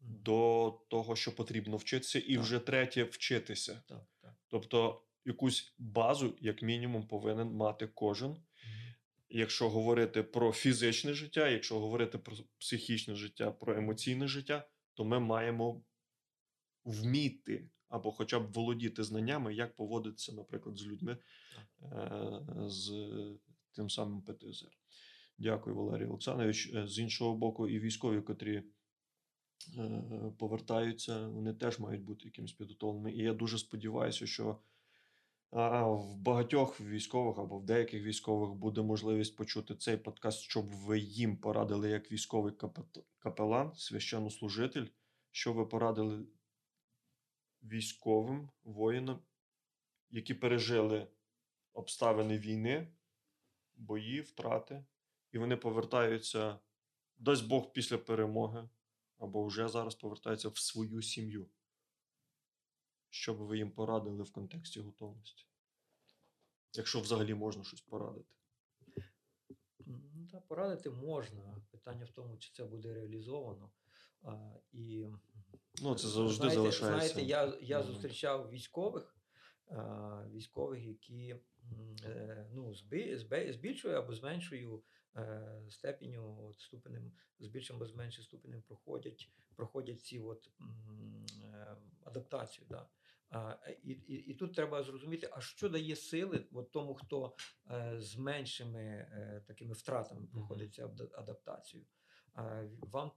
до 0.00 0.70
того, 0.88 1.16
що 1.16 1.36
потрібно 1.36 1.76
вчитися, 1.76 2.18
і 2.18 2.34
Так. 2.34 2.42
вже 2.42 2.58
третє 2.58 3.04
вчитися. 3.04 3.82
Так, 3.88 4.06
так. 4.20 4.34
Тобто, 4.48 5.02
якусь 5.24 5.74
базу, 5.78 6.34
як 6.40 6.62
мінімум, 6.62 7.06
повинен 7.06 7.48
мати 7.48 7.86
кожен. 7.86 8.36
Якщо 9.28 9.70
говорити 9.70 10.22
про 10.22 10.52
фізичне 10.52 11.14
життя, 11.14 11.48
якщо 11.48 11.80
говорити 11.80 12.18
про 12.18 12.36
психічне 12.58 13.14
життя, 13.14 13.50
про 13.50 13.76
емоційне 13.76 14.28
життя, 14.28 14.68
то 14.94 15.04
ми 15.04 15.20
маємо 15.20 15.84
вміти 16.84 17.70
або 17.88 18.12
хоча 18.12 18.40
б 18.40 18.52
володіти 18.52 19.04
знаннями, 19.04 19.54
як 19.54 19.76
поводитися, 19.76 20.32
наприклад, 20.32 20.76
з 20.76 20.86
людьми 20.86 21.16
е, 21.82 22.40
з 22.66 22.92
тим 23.72 23.90
самим 23.90 24.22
ПТСР. 24.22 24.78
Дякую, 25.38 25.76
Валерій 25.76 26.06
Олександрович. 26.06 26.72
Е, 26.74 26.86
З 26.86 26.98
іншого 26.98 27.36
боку, 27.36 27.68
і 27.68 27.80
військові, 27.80 28.20
котрі 28.20 28.62
е, 29.78 30.02
повертаються, 30.38 31.28
вони 31.28 31.54
теж 31.54 31.78
мають 31.78 32.02
бути 32.02 32.24
якимось 32.24 32.52
підготовленими. 32.52 33.12
І 33.12 33.18
я 33.18 33.34
дуже 33.34 33.58
сподіваюся, 33.58 34.26
що 34.26 34.58
в 35.52 36.16
багатьох 36.16 36.80
військових 36.80 37.38
або 37.38 37.58
в 37.58 37.64
деяких 37.64 38.02
військових 38.02 38.54
буде 38.54 38.82
можливість 38.82 39.36
почути 39.36 39.74
цей 39.74 39.96
подкаст, 39.96 40.40
щоб 40.40 40.66
ви 40.66 40.98
їм 40.98 41.36
порадили 41.36 41.90
як 41.90 42.12
військовий 42.12 42.52
капелан, 43.18 43.72
священнослужитель, 43.74 44.86
що 45.30 45.52
ви 45.52 45.66
порадили 45.66 46.26
військовим 47.62 48.50
воїнам, 48.64 49.18
які 50.10 50.34
пережили 50.34 51.06
обставини 51.72 52.38
війни, 52.38 52.88
бої, 53.76 54.20
втрати, 54.20 54.84
і 55.32 55.38
вони 55.38 55.56
повертаються, 55.56 56.58
дасть 57.18 57.48
Бог, 57.48 57.72
після 57.72 57.98
перемоги, 57.98 58.68
або 59.18 59.44
вже 59.44 59.68
зараз 59.68 59.94
повертаються 59.94 60.48
в 60.48 60.58
свою 60.58 61.02
сім'ю. 61.02 61.48
Що 63.10 63.34
би 63.34 63.44
ви 63.44 63.56
їм 63.56 63.70
порадили 63.70 64.22
в 64.22 64.32
контексті 64.32 64.80
готовності? 64.80 65.46
Якщо 66.72 67.00
взагалі 67.00 67.34
можна 67.34 67.64
щось 67.64 67.80
порадити. 67.80 68.34
Та 70.32 70.40
порадити 70.40 70.90
можна. 70.90 71.56
Питання 71.70 72.04
в 72.04 72.10
тому, 72.10 72.38
чи 72.38 72.52
це 72.52 72.64
буде 72.64 72.94
реалізовано. 72.94 73.70
А, 74.22 74.54
і 74.72 75.06
Ну, 75.82 75.94
це 75.94 76.08
завжди 76.08 76.36
знаєте, 76.36 76.54
залишається. 76.54 77.14
Знаєте, 77.14 77.22
я, 77.22 77.58
я 77.62 77.82
зустрічав 77.82 78.50
військових, 78.50 79.16
а, 79.66 80.24
військових, 80.32 80.84
які 80.84 81.36
е, 82.04 82.50
ну, 82.52 82.74
збі, 82.74 83.16
збе- 83.16 83.52
з 83.52 83.56
більшою 83.56 83.98
або 83.98 84.14
з 84.14 84.22
меншою 84.22 84.76
е, 84.76 84.82
степеню, 85.68 86.46
от, 86.48 86.60
ступенем, 86.60 87.12
з 87.38 87.48
більшим 87.48 87.76
або 87.76 87.86
з 87.86 87.94
меншим 87.94 88.24
ступенем 88.24 88.62
проходять, 88.62 89.28
проходять 89.56 90.02
ці 90.02 90.20
от, 90.20 90.50
е, 91.44 91.76
адаптацію. 92.04 92.66
Да. 92.70 92.88
А, 93.30 93.56
і, 93.82 93.90
і, 93.90 94.14
і 94.14 94.34
тут 94.34 94.54
треба 94.54 94.82
зрозуміти, 94.82 95.28
а 95.32 95.40
що 95.40 95.68
дає 95.68 95.96
сили 95.96 96.46
от 96.52 96.70
тому, 96.70 96.94
хто 96.94 97.36
е, 97.70 98.00
з 98.00 98.16
меншими 98.16 98.80
е, 98.80 99.44
такими 99.46 99.74
втратами 99.74 100.26
проходить 100.26 100.74
цю 100.74 100.82
адаптацію. 101.12 101.84
Вам 102.80 103.12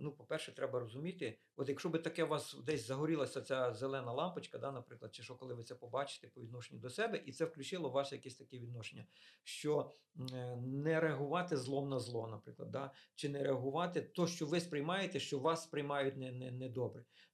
ну, 0.00 0.12
по-перше, 0.12 0.52
треба 0.54 0.80
розуміти, 0.80 1.38
от 1.56 1.68
якщо 1.68 1.88
би 1.88 1.98
таке 1.98 2.24
у 2.24 2.28
вас 2.28 2.56
десь 2.66 2.86
загорілася 2.86 3.42
ця 3.42 3.74
зелена 3.74 4.12
лампочка, 4.12 4.58
да, 4.58 4.72
наприклад, 4.72 5.14
чи 5.14 5.22
що, 5.22 5.34
коли 5.34 5.54
ви 5.54 5.64
це 5.64 5.74
побачите 5.74 6.28
по 6.28 6.40
відношенню 6.40 6.80
до 6.80 6.90
себе, 6.90 7.22
і 7.26 7.32
це 7.32 7.44
включило 7.44 7.90
ваше 7.90 8.14
якесь 8.14 8.36
таке 8.36 8.58
відношення, 8.58 9.06
що 9.44 9.92
е, 10.32 10.56
не 10.56 11.00
реагувати 11.00 11.56
злом 11.56 11.88
на 11.88 11.98
зло, 11.98 12.28
наприклад, 12.28 12.70
да, 12.70 12.90
чи 13.14 13.28
не 13.28 13.42
реагувати 13.42 14.02
то, 14.02 14.26
що 14.26 14.46
ви 14.46 14.60
сприймаєте, 14.60 15.20
що 15.20 15.38
вас 15.38 15.62
сприймають 15.62 16.16
не, 16.16 16.32
не. 16.32 16.50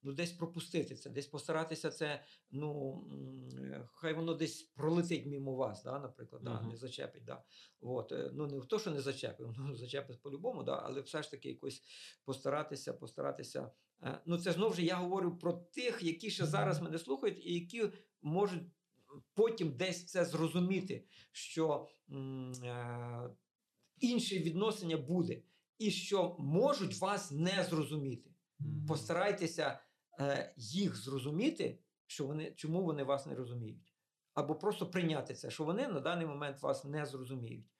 Ну, 0.04 0.12
десь 0.12 0.32
пропустити 0.32 0.94
це, 0.94 1.10
десь 1.10 1.26
постаратися 1.26 1.90
це, 1.90 2.24
ну 2.50 3.00
е, 3.58 3.88
хай 3.92 4.14
воно 4.14 4.34
десь 4.34 4.62
пролетить 4.62 5.26
мимо 5.26 5.54
вас, 5.54 5.82
да, 5.82 5.98
наприклад, 5.98 6.42
да, 6.44 6.54
Мгм. 6.54 6.68
не 6.68 6.76
зачепить. 6.76 7.24
Да. 7.24 7.44
От, 7.80 8.12
е, 8.12 8.30
ну 8.34 8.46
не 8.46 8.58
в 8.58 8.66
то, 8.66 8.78
що 8.78 8.90
не 8.90 9.00
зачепив, 9.00 9.54
ну 9.58 9.74
зачепить 9.74 10.22
по-любому, 10.22 10.62
да, 10.62 10.82
але 10.84 11.00
все 11.00 11.22
ж 11.22 11.30
таки 11.30 11.48
якось 11.48 11.82
постаратися, 12.24 12.92
постаратися. 12.92 13.70
е, 14.02 14.20
Ну, 14.26 14.38
це 14.38 14.52
знову 14.52 14.74
ж 14.74 14.84
я 14.84 14.96
говорю 14.96 15.38
про 15.38 15.52
тих, 15.52 16.02
які 16.02 16.30
ще 16.30 16.46
зараз 16.46 16.82
мене 16.82 16.98
слухають, 16.98 17.46
і 17.46 17.54
які 17.54 17.92
можуть 18.22 18.62
потім 19.34 19.76
десь 19.76 20.06
це 20.06 20.24
зрозуміти, 20.24 21.06
що 21.32 21.88
е, 22.10 23.30
інше 24.00 24.38
відношення 24.38 24.96
буде, 24.96 25.42
і 25.78 25.90
що 25.90 26.36
можуть 26.38 26.98
вас 27.00 27.30
не 27.30 27.64
зрозуміти. 27.70 28.30
Постарайтеся 28.88 29.80
е, 30.20 30.54
їх 30.56 30.96
зрозуміти, 30.96 31.78
що 32.06 32.26
вони, 32.26 32.52
чому 32.56 32.84
вони 32.84 33.02
вас 33.04 33.26
не 33.26 33.34
розуміють. 33.34 33.94
Або 34.34 34.54
просто 34.54 34.90
прийняти 34.90 35.34
це, 35.34 35.50
що 35.50 35.64
вони 35.64 35.88
на 35.88 36.00
даний 36.00 36.26
момент 36.26 36.62
вас 36.62 36.84
не 36.84 37.06
зрозуміють. 37.06 37.73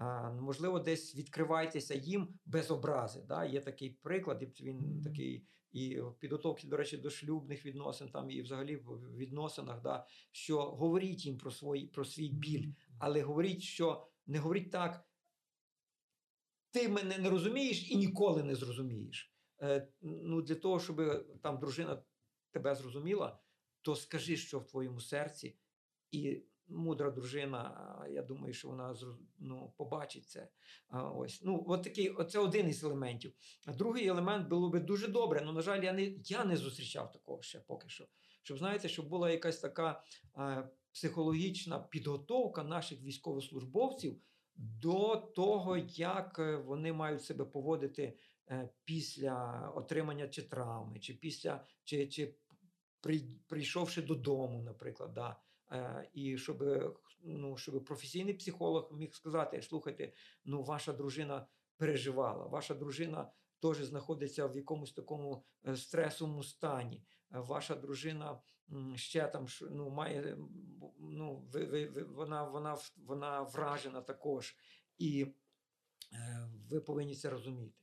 Ну, 0.00 0.42
можливо, 0.42 0.78
десь 0.78 1.16
відкривайтеся 1.16 1.94
їм 1.94 2.38
без 2.44 2.70
образи. 2.70 3.22
Да? 3.28 3.44
Є 3.44 3.60
такий 3.60 3.90
приклад, 3.90 4.42
і 4.42 4.64
він 4.64 5.02
такий 5.02 5.46
і 5.72 6.00
в 6.00 6.14
підготовці, 6.18 6.66
до 6.66 6.76
речі, 6.76 6.96
до 6.96 7.10
шлюбних 7.10 7.66
відносин, 7.66 8.08
там 8.08 8.30
і 8.30 8.42
взагалі 8.42 8.76
в 8.76 9.16
відносинах, 9.16 9.82
да? 9.82 10.06
що 10.30 10.62
говоріть 10.62 11.26
їм 11.26 11.38
про, 11.38 11.50
свої, 11.50 11.86
про 11.86 12.04
свій 12.04 12.28
біль, 12.28 12.72
але 12.98 13.22
говоріть, 13.22 13.62
що 13.62 14.06
не 14.26 14.38
говоріть 14.38 14.70
так. 14.70 15.08
Ти 16.70 16.88
мене 16.88 17.18
не 17.18 17.30
розумієш 17.30 17.90
і 17.90 17.96
ніколи 17.96 18.42
не 18.42 18.54
зрозумієш. 18.54 19.34
Е, 19.62 19.88
ну, 20.02 20.42
для 20.42 20.54
того, 20.54 20.80
щоб 20.80 21.26
там 21.42 21.58
дружина 21.58 22.02
тебе 22.50 22.74
зрозуміла, 22.74 23.38
то 23.82 23.96
скажи, 23.96 24.36
що 24.36 24.58
в 24.58 24.66
твоєму 24.66 25.00
серці, 25.00 25.58
і 26.10 26.42
мудра 26.68 27.10
дружина, 27.10 28.06
я 28.10 28.22
думаю, 28.22 28.54
що 28.54 28.68
вона 28.68 28.94
ну, 29.38 29.72
побачить 29.76 30.28
це. 30.28 30.48
Ось. 30.90 31.42
Ну, 31.44 31.64
от 31.68 31.82
такий, 31.82 32.08
оце 32.08 32.38
один 32.38 32.68
із 32.68 32.84
елементів. 32.84 33.32
А 33.66 33.72
другий 33.72 34.06
елемент 34.06 34.48
було 34.48 34.70
би 34.70 34.80
дуже 34.80 35.08
добре. 35.08 35.42
Ну, 35.44 35.52
на 35.52 35.60
жаль, 35.60 35.82
я 35.82 35.92
не, 35.92 36.02
я 36.24 36.44
не 36.44 36.56
зустрічав 36.56 37.12
такого 37.12 37.42
ще 37.42 37.60
поки 37.60 37.88
що. 37.88 38.06
Щоб 38.42 38.58
знаєте, 38.58 38.88
щоб 38.88 39.08
була 39.08 39.30
якась 39.30 39.58
така 39.58 40.02
е, 40.38 40.68
психологічна 40.92 41.78
підготовка 41.78 42.64
наших 42.64 43.02
військовослужбовців 43.02 44.20
до 44.56 45.16
того, 45.16 45.76
як 45.76 46.38
е, 46.38 46.56
вони 46.56 46.92
мають 46.92 47.24
себе 47.24 47.44
поводити 47.44 48.18
е, 48.50 48.68
після 48.84 49.68
отримання 49.76 50.28
чи 50.28 50.42
травми, 50.42 50.98
чи 50.98 51.14
після 51.14 51.64
чи, 51.84 52.06
чи 52.06 52.34
прийшовши 53.46 54.02
додому, 54.02 54.62
наприклад. 54.62 55.14
Да. 55.14 55.36
Е, 55.72 56.08
І 56.12 56.38
щоб, 56.38 56.62
е, 56.62 56.90
ну, 57.22 57.56
щоб 57.56 57.84
професійний 57.84 58.34
психолог 58.34 58.92
міг 58.92 59.14
сказати: 59.14 59.62
слухайте, 59.62 60.12
ну 60.44 60.62
ваша 60.62 60.92
дружина 60.92 61.46
переживала, 61.76 62.46
ваша 62.46 62.74
дружина 62.74 63.30
теж 63.62 63.76
знаходиться 63.84 64.46
в 64.46 64.56
якомусь 64.56 64.92
такому 64.92 65.44
е, 65.66 65.76
стресовому 65.76 66.42
стані. 66.42 67.04
Ваша 67.30 67.74
дружина 67.74 68.40
ще 68.94 69.28
там 69.28 69.46
ну, 69.70 69.90
має 69.90 70.38
ну, 70.98 71.36
ви, 71.36 71.64
ви, 71.64 71.86
ви, 71.86 72.02
вона, 72.02 72.44
вона, 72.44 72.76
вона 72.96 73.42
вражена 73.42 74.00
також. 74.00 74.56
І 74.98 75.26
ви 76.70 76.80
повинні 76.80 77.14
це 77.14 77.30
розуміти. 77.30 77.78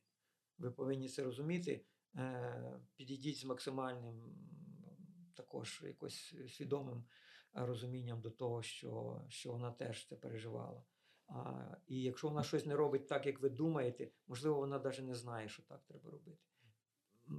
Ви 0.58 0.72
повинні 0.72 1.10
це 1.10 1.24
розуміти. 1.24 1.86
Підійдіть 2.96 3.38
з 3.38 3.46
максимальним 3.46 4.36
також 5.34 5.82
якось 5.84 6.36
свідомим 6.48 7.04
розумінням 7.54 8.22
до 8.22 8.30
того, 8.30 8.64
що, 8.64 9.22
що 9.30 9.52
вона 9.52 9.72
теж 9.72 10.08
це 10.08 10.16
переживала. 10.16 10.84
А, 11.28 11.76
і 11.88 12.02
якщо 12.02 12.28
вона 12.28 12.44
щось 12.44 12.66
не 12.66 12.76
робить 12.76 13.08
так, 13.08 13.26
як 13.26 13.40
ви 13.40 13.50
думаєте, 13.50 14.12
можливо, 14.28 14.56
вона 14.60 14.80
навіть 14.80 15.02
не 15.02 15.16
знає, 15.16 15.50
що 15.50 15.64
так 15.64 15.84
треба 15.84 16.12
робити. 16.12 16.38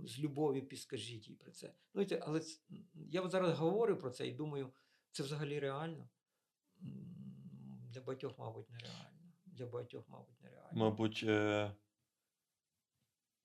З 0.05 0.19
любов'ю 0.19 0.69
підскажіть 0.69 1.29
їй 1.29 1.37
про 1.37 1.51
це. 1.51 1.75
Ну, 1.95 2.07
але 2.21 2.41
я 2.95 3.29
зараз 3.29 3.59
говорю 3.59 3.97
про 3.97 4.11
це 4.11 4.29
і 4.29 4.33
думаю, 4.33 4.73
це 5.11 5.23
взагалі 5.23 5.59
реально. 5.59 6.09
Для 7.89 8.01
багатьох, 8.01 8.39
мабуть, 8.39 8.71
нереально. 8.71 9.33
Для 9.47 9.67
багатьох, 9.67 10.09
мабуть, 10.09 10.41
нереально. 10.43 10.79
Мабуть, 10.79 11.25
е... 11.27 11.75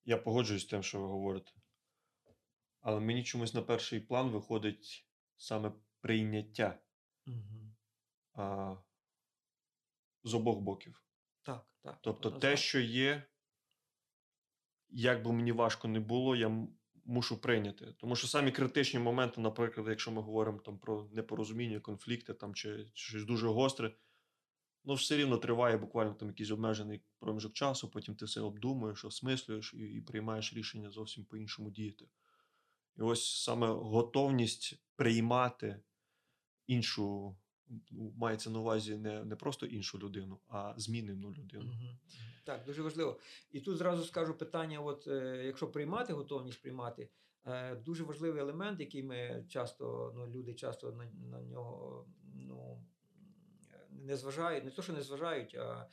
я 0.06 0.18
погоджуюсь 0.18 0.64
з 0.64 0.66
тим, 0.66 0.84
що 0.84 1.02
ви 1.02 1.08
говорите. 1.08 1.52
Але 2.80 3.00
мені 3.00 3.24
чомусь 3.24 3.54
на 3.54 3.62
перший 3.62 4.00
план 4.00 4.30
виходить 4.30 5.08
саме 5.38 5.72
прийняття 6.02 6.80
Мгм. 7.26 7.76
а, 8.34 8.76
з 10.24 10.34
обох 10.34 10.60
боків. 10.60 11.04
Так, 11.42 11.68
так. 11.82 12.00
Тобто, 12.02 12.30
те, 12.30 12.36
однозначно. 12.36 12.58
що 12.58 12.80
є, 12.80 13.24
як 14.90 15.24
би 15.24 15.32
мені 15.34 15.52
важко 15.52 15.88
не 15.88 16.00
було, 16.00 16.36
я 16.36 16.68
мушу 17.06 17.42
прийняти. 17.42 17.94
Тому 17.98 18.16
що 18.16 18.28
самі 18.28 18.52
критичні 18.52 19.00
моменти, 19.00 19.42
наприклад, 19.42 19.88
якщо 19.88 20.12
ми 20.12 20.22
говоримо 20.22 20.60
там 20.60 20.80
про 20.80 21.10
непорозуміння, 21.12 21.80
конфлікти 21.80 22.34
там, 22.34 22.56
чи, 22.56 22.86
чи 22.94 23.10
щось 23.10 23.26
дуже 23.26 23.48
гостре, 23.48 23.96
ну 24.84 24.94
все 24.94 25.18
рівно 25.18 25.38
триває 25.38 25.78
буквально 25.78 26.14
там 26.14 26.28
якийсь 26.28 26.52
обмежений 26.52 27.02
проміжок 27.20 27.54
часу, 27.54 27.90
потім 27.92 28.16
ти 28.16 28.26
все 28.26 28.42
обдумуєш, 28.42 29.06
осмислюєш 29.06 29.74
і, 29.74 29.78
і 29.78 30.02
приймаєш 30.02 30.54
рішення 30.54 30.90
зовсім 30.90 31.26
по-іншому 31.26 31.70
діяти. 31.70 32.10
І 32.98 33.02
ось 33.02 33.44
саме 33.44 33.68
готовність 33.68 34.84
приймати 34.96 35.80
іншу, 36.68 37.36
ну, 37.92 38.14
мається 38.18 38.50
на 38.50 38.60
увазі 38.60 38.98
не, 38.98 39.24
не 39.24 39.36
просто 39.36 39.66
іншу 39.66 40.00
людину, 40.00 40.40
а 40.48 40.74
змінену 40.78 41.34
людину. 41.34 41.74
Так, 42.44 42.66
дуже 42.66 42.82
важливо. 42.82 43.20
І 43.52 43.60
тут 43.60 43.78
зразу 43.78 44.04
скажу 44.04 44.34
питання: 44.34 44.80
от 44.80 45.08
е, 45.08 45.44
якщо 45.46 45.68
приймати 45.68 46.14
готовність 46.14 46.62
приймати, 46.62 47.10
е, 47.46 47.76
дуже 47.76 48.04
важливий 48.04 48.42
елемент, 48.42 48.80
який 48.80 49.04
ми 49.04 49.46
часто, 49.50 50.14
ну, 50.16 50.28
люди 50.28 50.54
часто 50.54 50.92
на, 50.92 51.06
на 51.06 51.42
нього 51.42 52.06
ну, 52.36 52.84
не 53.92 54.16
зважають, 54.16 54.66
не 54.66 54.72
то, 54.72 54.82
що 54.82 54.94
не 54.94 55.02
зважають, 55.02 55.56
а 55.56 55.90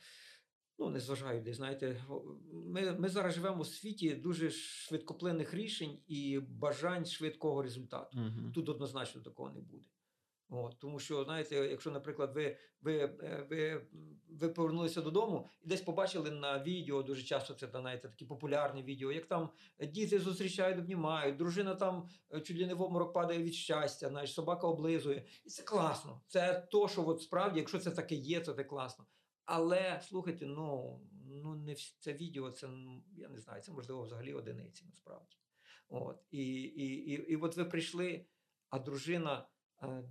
ну, 0.79 0.89
не 0.89 0.99
зважають 0.99 1.43
десь. 1.43 1.57
Знаєте, 1.57 2.03
ми, 2.51 2.91
ми 2.91 3.09
зараз 3.09 3.35
живемо 3.35 3.61
у 3.61 3.65
світі 3.65 4.15
дуже 4.15 4.51
швидкоплинних 4.51 5.53
рішень 5.53 5.99
і 6.07 6.39
бажань 6.39 7.05
швидкого 7.05 7.61
результату. 7.61 8.19
Мгм. 8.19 8.51
Тут 8.55 8.69
однозначно 8.69 9.21
такого 9.21 9.49
не 9.49 9.61
буде. 9.61 9.87
От, 10.49 10.79
тому 10.79 10.99
що, 10.99 11.23
знаєте, 11.23 11.55
якщо, 11.55 11.91
наприклад, 11.91 12.31
ви, 12.35 12.57
ви, 12.81 12.97
е, 12.97 13.47
ви, 13.49 13.87
ви 14.29 14.49
повернулися 14.49 15.01
додому 15.01 15.47
і 15.63 15.67
десь 15.67 15.81
побачили 15.81 16.31
на 16.31 16.63
відео, 16.63 17.03
дуже 17.03 17.23
часто 17.23 17.53
це 17.53 17.67
знаєте, 17.67 18.09
такі 18.09 18.25
популярні 18.25 18.83
відео, 18.83 19.11
як 19.11 19.25
там 19.25 19.49
діти 19.79 20.19
зустрічають, 20.19 20.79
обнімають, 20.79 21.37
дружина 21.37 21.75
там 21.75 22.07
е, 22.33 22.41
чуть 22.41 22.59
ли 22.59 22.65
не 22.65 22.73
в 22.73 22.81
обморок 22.81 23.13
падає 23.13 23.43
від 23.43 23.53
щастя, 23.53 24.09
знаєш, 24.09 24.33
собака 24.33 24.67
облизує. 24.67 25.25
І 25.45 25.49
це 25.49 25.63
класно. 25.63 26.21
Це 26.27 26.67
то, 26.71 26.87
що 26.87 27.07
от 27.07 27.21
справді, 27.21 27.59
якщо 27.59 27.79
це 27.79 27.91
таке 27.91 28.15
є, 28.15 28.41
це 28.41 28.63
класно. 28.63 29.05
Але 29.45 30.01
слухайте, 30.03 30.45
ну, 30.45 30.99
ну 31.25 31.55
не 31.55 31.75
це 31.75 32.13
відео, 32.13 32.51
це 32.51 32.67
ну, 32.67 33.03
я 33.17 33.29
не 33.29 33.39
знаю, 33.39 33.61
це 33.61 33.71
можливо 33.71 34.01
взагалі 34.01 34.33
одиниці 34.33 34.85
насправді. 34.85 35.37
От, 35.87 36.25
і, 36.31 36.61
і, 36.61 36.85
і, 36.85 37.11
і 37.11 37.35
от 37.35 37.57
ви 37.57 37.65
прийшли, 37.65 38.25
а 38.69 38.79
дружина, 38.79 39.47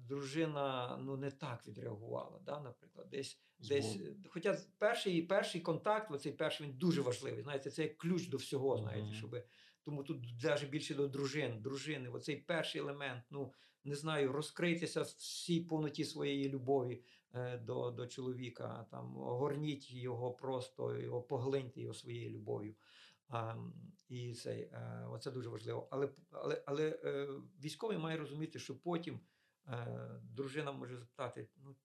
дружина 0.08 0.96
ну, 1.02 1.16
не 1.16 1.30
так 1.30 1.66
відреагувала, 1.66 2.40
да, 2.46 2.60
наприклад, 2.60 3.08
десь, 3.10 3.38
десь. 3.58 3.96
Е, 3.96 4.16
Хоча 4.28 4.58
перший, 4.78 5.22
перший 5.22 5.60
контакт, 5.60 6.10
оцей 6.10 6.32
перший, 6.32 6.66
він 6.66 6.76
дуже 6.76 7.00
важливий. 7.00 7.42
Знаєте, 7.42 7.70
це 7.70 7.82
як 7.82 7.98
ключ 7.98 8.28
до 8.28 8.36
всього, 8.36 8.78
знаєте, 8.78 9.14
щоб. 9.14 9.36
Тому 9.82 10.04
тут 10.04 10.42
навіть 10.42 10.70
більше 10.70 10.94
до 10.94 11.08
дружин, 11.08 11.62
дружини, 11.62 12.08
оцей 12.08 12.36
перший 12.36 12.80
елемент, 12.80 13.24
ну 13.30 13.52
не 13.84 13.94
знаю, 13.94 14.32
розкритися 14.32 15.02
в 15.02 15.04
всій 15.04 15.60
повноті 15.60 16.04
своєї 16.04 16.48
любові 16.48 17.04
е, 17.34 17.58
до, 17.58 17.90
до 17.90 18.06
чоловіка, 18.06 18.86
там 18.90 19.16
огорніть 19.16 19.90
його 19.90 20.32
просто, 20.32 20.98
його 20.98 21.22
поглиньте 21.22 21.80
його 21.80 21.94
своєю 21.94 22.30
любов'ю. 22.30 22.74
А, 23.28 23.56
і 24.08 24.34
це, 24.34 24.50
е, 24.52 25.06
оце 25.10 25.30
дуже 25.30 25.48
важливо. 25.48 25.88
Але, 25.90 26.08
але, 26.30 26.62
але 26.66 26.98
е, 27.04 27.28
військовий 27.64 27.98
має 27.98 28.16
розуміти, 28.16 28.58
що 28.58 28.80
потім 28.80 29.14
е, 29.14 29.18
дружина 30.22 30.72
може 30.72 30.96
запитати: 30.96 31.48
ну 31.56 31.76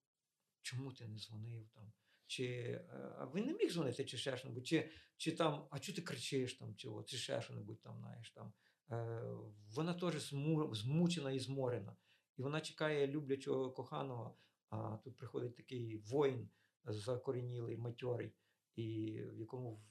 чому 0.62 0.94
ти 0.94 1.08
не 1.08 1.18
дзвонив 1.18 1.70
там? 1.70 1.92
Чи 2.26 2.46
е, 2.46 3.16
а 3.18 3.26
ви 3.26 3.42
не 3.42 3.54
міг 3.54 3.72
дзвонити, 3.72 4.06
чи 4.06 4.18
ще 4.18 4.38
що-небудь, 4.38 4.68
чи, 4.68 4.90
чи 5.18 5.32
там, 5.32 5.68
а 5.72 5.80
чого 5.80 5.96
ти 5.96 6.02
кричиш 6.02 6.54
там, 6.54 6.76
чи, 6.76 6.90
чи 7.06 7.18
ще 7.18 7.42
що-небудь 7.42 7.82
там, 7.82 8.00
знаєш 8.00 8.32
там. 8.32 8.54
Е, 8.92 9.22
вона 9.76 9.94
теж 9.94 10.30
змучена 10.72 11.32
і 11.32 11.40
зморена. 11.40 11.96
І 12.38 12.42
вона 12.42 12.62
чекає 12.62 13.08
люблячого 13.08 13.72
коханого, 13.72 14.38
а 14.70 14.98
тут 14.98 15.18
приходить 15.18 15.56
такий 15.56 15.98
воїн 15.98 16.50
закорінілий, 16.86 17.78
матьорий, 17.78 18.34
і 18.76 19.22
в 19.24 19.40
якому 19.40 19.84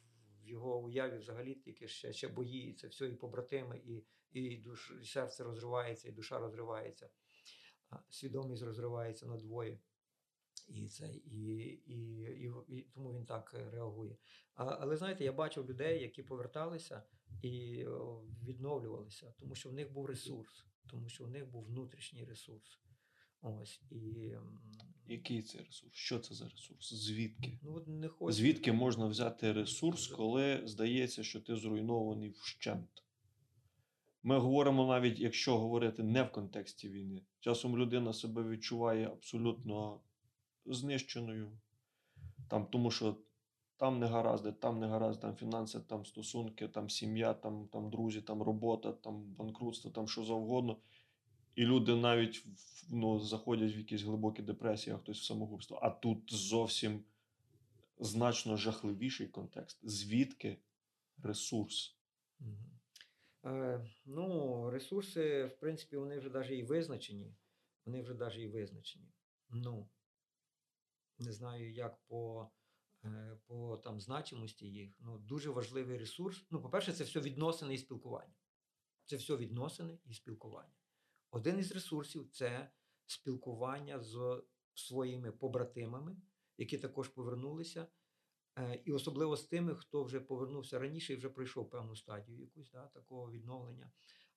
в 0.42 0.49
його 0.49 0.78
уяві 0.78 1.18
взагалі 1.18 1.54
тільки 1.54 1.88
ще, 1.88 2.12
ще 2.12 2.28
бої, 2.28 2.73
все 2.73 3.09
і 3.09 3.14
побратими, 3.14 3.78
і, 3.78 4.04
і, 4.30 4.57
душ, 4.57 4.92
і 5.02 5.04
серце 5.04 5.45
розривається, 5.45 6.09
і 6.09 6.12
душа 6.12 6.38
розривається, 6.38 7.11
свідомість 8.11 8.62
розривається 8.62 9.26
на 9.26 9.37
двоє. 9.37 9.78
І, 10.68 10.88
це, 10.88 11.14
і, 11.14 11.57
і, 11.87 12.21
і, 12.21 12.52
і 12.68 12.83
тому 12.95 13.12
він 13.12 13.26
так 13.26 13.54
е, 13.59 13.71
реагує. 13.71 14.16
А, 14.54 14.64
але 14.64 14.97
знаєте, 14.97 15.25
я 15.25 15.33
бачив 15.33 15.71
людей, 15.71 16.02
які 16.02 16.23
поверталися 16.23 17.02
і 17.42 17.85
відновлювалися, 18.45 19.35
тому 19.38 19.54
що 19.54 19.68
в 19.68 19.73
них 19.73 19.92
був 19.92 20.07
ресурс, 20.07 20.66
тому 20.87 21.09
що 21.09 21.25
в 21.25 21.30
них 21.30 21.50
був 21.50 21.64
внутрішній 21.64 22.25
ресурс. 22.25 22.80
Ось 23.42 23.83
і 23.90 24.33
Який 25.07 25.42
це 25.42 25.59
ресурс? 25.59 25.95
Що 25.95 26.18
це 26.18 26.35
за 26.35 26.49
ресурс? 26.49 26.95
Звідки? 26.95 27.59
ну, 27.62 27.75
от 27.75 27.88
не 27.88 28.09
хочу. 28.09 28.33
Звідки 28.33 28.73
можна 28.73 29.07
взяти 29.07 29.52
ресурс, 29.52 30.07
коли 30.07 30.62
здається, 30.64 31.23
що 31.23 31.40
ти 31.40 31.57
зруйнований 31.57 32.30
вщент? 32.30 33.04
Ми 34.23 34.39
говоримо 34.39 34.87
навіть, 34.87 35.19
якщо 35.19 35.59
говорити 35.59 36.02
не 36.02 36.23
в 36.23 36.33
контексті 36.33 36.89
війни. 36.89 37.23
Часом 37.41 37.78
людина 37.78 38.13
себе 38.13 38.49
відчуває 38.49 39.07
абсолютно 39.07 40.00
знищеною, 40.67 41.59
там, 42.49 42.67
тому 42.67 42.91
що 42.91 43.17
там 43.76 43.99
не 43.99 44.07
гаразди, 44.07 44.52
там 44.52 44.81
не 44.81 44.87
гаразд, 44.87 45.21
там 45.21 45.37
фінанси, 45.37 45.81
там 45.81 46.07
стосунки, 46.07 46.69
там 46.69 46.91
сім'я, 46.91 47.35
там, 47.35 47.69
там 47.69 47.91
друзі, 47.91 48.21
там 48.21 48.43
робота, 48.43 48.93
там 48.93 49.25
банкрутство, 49.25 49.91
там 49.91 50.09
що 50.09 50.25
завгодно. 50.25 50.76
І 51.54 51.65
люди 51.65 51.95
навіть 51.95 52.45
ну, 52.91 53.21
заходять 53.21 53.76
в 53.76 53.78
якісь 53.78 54.02
глибокі 54.02 54.43
депресії, 54.43 54.97
а 54.97 54.99
хтось 54.99 55.21
в 55.21 55.25
самогубство. 55.25 55.78
А 55.83 55.91
тут 55.91 56.33
зовсім 56.33 57.04
значно 57.99 58.57
жахливіший 58.57 59.26
контекст. 59.26 59.78
Звідки 59.83 60.59
ресурс? 61.23 61.97
Е, 63.45 63.91
ну, 64.05 64.71
ресурси, 64.71 65.45
в 65.45 65.61
принципі, 65.61 65.97
вони 65.97 66.19
вже 66.19 66.31
навіть 66.31 66.51
і 66.51 66.63
визначені. 66.63 67.37
Вони 67.85 68.03
вже 68.03 68.15
навіть 68.15 68.39
і 68.39 68.49
визначені. 68.49 69.13
Ну, 69.51 69.89
не 71.19 71.33
знаю, 71.33 71.73
як 71.73 71.99
по, 72.07 72.51
е, 73.05 73.39
по 73.47 73.77
там, 73.77 74.01
значимості 74.01 74.67
їх. 74.67 74.97
Ну, 75.01 75.19
дуже 75.19 75.51
важливий 75.51 75.99
ресурс. 75.99 76.47
Ну, 76.51 76.63
по-перше, 76.63 76.93
це 76.93 77.05
все 77.05 77.21
відносини 77.21 77.75
і 77.75 77.79
спілкування. 77.79 78.35
Це 79.05 79.17
все 79.17 79.37
відносини 79.37 79.99
і 80.05 80.15
спілкування. 80.15 80.75
Один 81.31 81.59
із 81.59 81.73
ресурсів 81.73 82.29
це 82.31 82.71
спілкування 83.07 84.01
з 84.01 84.43
своїми 84.75 85.33
побратимами, 85.33 86.17
які 86.57 86.79
також 86.79 87.09
повернулися. 87.09 87.87
Е, 88.58 88.80
І 88.84 88.92
особливо 88.92 89.36
з 89.36 89.44
тими, 89.44 89.75
хто 89.75 90.04
вже 90.04 90.21
повернувся 90.21 90.78
раніше 90.78 91.12
і 91.12 91.16
вже 91.16 91.28
пройшов 91.28 91.71
певну 91.71 91.97
стадію 91.97 92.40
якусь 92.40 92.71
да, 92.71 92.86
такого 92.86 93.30
відновлення. 93.30 93.90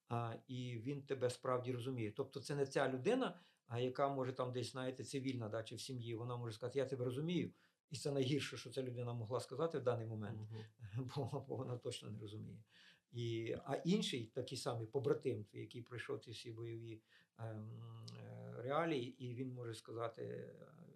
А, 0.10 0.36
і 0.48 0.78
він 0.78 1.02
тебе 1.02 1.30
справді 1.30 1.72
розуміє. 1.72 2.12
Тобто, 2.12 2.40
це 2.40 2.56
не 2.56 2.66
ця 2.66 2.90
людина, 2.90 3.40
а 3.68 3.80
яка 3.80 4.10
може 4.10 4.34
там 4.34 4.52
десь, 4.52 4.72
знаєте, 4.72 5.04
цивільна, 5.04 5.50
да, 5.50 5.64
чи 5.64 5.76
в 5.76 5.82
сім'ї, 5.82 6.16
вона 6.16 6.38
може 6.38 6.54
сказати, 6.54 6.80
я 6.80 6.86
тебе 6.86 7.06
розумію. 7.06 7.52
І 7.90 7.98
це 7.98 8.12
найгірше, 8.12 8.58
що 8.58 8.70
ця 8.70 8.84
людина 8.84 9.14
могла 9.14 9.40
сказати 9.40 9.80
в 9.80 9.84
даний 9.84 10.06
момент 10.08 10.40
бо, 11.16 11.46
бо 11.48 11.56
вона 11.56 11.78
точно 11.78 12.12
не 12.12 12.20
розуміє. 12.20 12.64
І, 13.12 13.56
а 13.66 13.76
інший 13.76 14.26
такий 14.26 14.58
самий 14.58 14.88
побратим, 14.88 15.46
який 15.54 15.82
пройшов 15.82 16.20
ці 16.20 16.32
всі 16.32 16.52
бойові 16.52 17.02
ем, 17.38 17.70
е, 18.18 18.54
реалії, 18.58 19.26
і 19.26 19.36
він 19.36 19.54
може 19.54 19.74
сказати, 19.74 20.54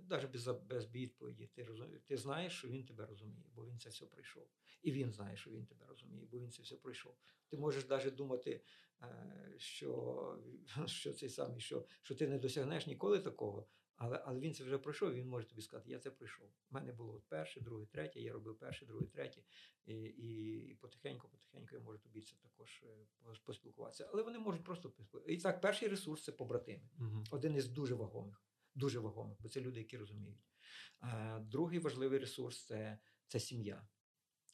навіть 0.10 0.32
без, 0.32 0.48
без 0.48 0.91
відповіді, 0.91 1.48
ти, 1.48 1.63
розумієш, 1.63 2.02
ти 2.08 2.18
знаєш, 2.18 2.54
що 2.54 2.68
він 2.68 2.86
тебе 2.86 3.06
розуміє, 3.06 3.46
бо 3.56 3.65
він 3.65 3.80
це 3.80 3.89
все 3.89 4.06
пройшов. 4.06 4.48
І 4.82 4.91
він 4.91 5.12
знає, 5.12 5.38
що 5.38 5.52
він 5.52 5.65
тебе 5.65 5.86
розуміє, 5.86 6.28
бо 6.32 6.39
він 6.39 6.52
це 6.52 6.63
все 6.63 6.76
пройшов. 6.76 7.15
Ти 7.48 7.58
можеш 7.58 7.89
навіть 7.89 8.15
думати, 8.15 8.62
е, 9.02 9.54
що, 9.58 10.39
що 10.86 11.13
цей 11.13 11.30
самий, 11.30 11.60
що, 11.60 11.86
що 12.02 12.15
ти 12.15 12.28
не 12.28 12.38
досягнеш 12.38 12.88
ніколи 12.88 13.20
такого. 13.20 13.68
Але, 13.98 14.22
але 14.26 14.39
він 14.39 14.54
це 14.54 14.63
вже 14.63 14.78
пройшов, 14.78 15.12
і 15.12 15.15
він 15.15 15.28
може 15.28 15.48
тобі 15.48 15.62
сказати, 15.62 15.91
я 15.91 16.00
це 16.00 16.12
пройшов. 16.12 16.48
У 16.48 16.74
мене 16.74 16.94
було 16.94 17.24
перше, 17.30 17.62
друге, 17.62 17.86
третє, 17.86 18.22
я 18.22 18.34
робив 18.34 18.58
перше, 18.60 18.86
друге, 18.86 19.06
третє. 19.06 19.41
І, 19.86 19.94
і, 19.94 20.58
і 20.72 20.76
потихеньку, 20.76 21.28
потихеньку 21.28 21.76
я 21.76 21.82
можу 21.82 22.00
тобі 22.00 22.22
це 22.22 22.36
також 22.38 22.84
е, 22.84 23.36
поспілкуватися. 23.46 24.10
Але 24.13 24.24
вони 24.24 24.39
можуть 24.39 24.63
просто 24.63 24.89
поспілкуватися. 24.89 25.34
І 25.34 25.41
так, 25.41 25.62
перший 25.62 25.88
ресурс 25.88 26.24
це 26.24 26.32
побратими. 26.32 26.89
Один 27.32 27.56
із 27.56 27.68
дуже 27.68 27.96
вагомих, 27.96 28.41
дуже 28.75 28.99
вагомих, 28.99 29.38
бо 29.41 29.49
це 29.49 29.61
люди, 29.61 29.79
які 29.79 29.97
розуміють. 29.97 30.39
А, 30.99 31.39
другий 31.39 31.79
важливий 31.79 32.19
ресурс 32.19 32.65
це, 32.65 32.99
це 33.27 33.39
сім'я. 33.39 33.88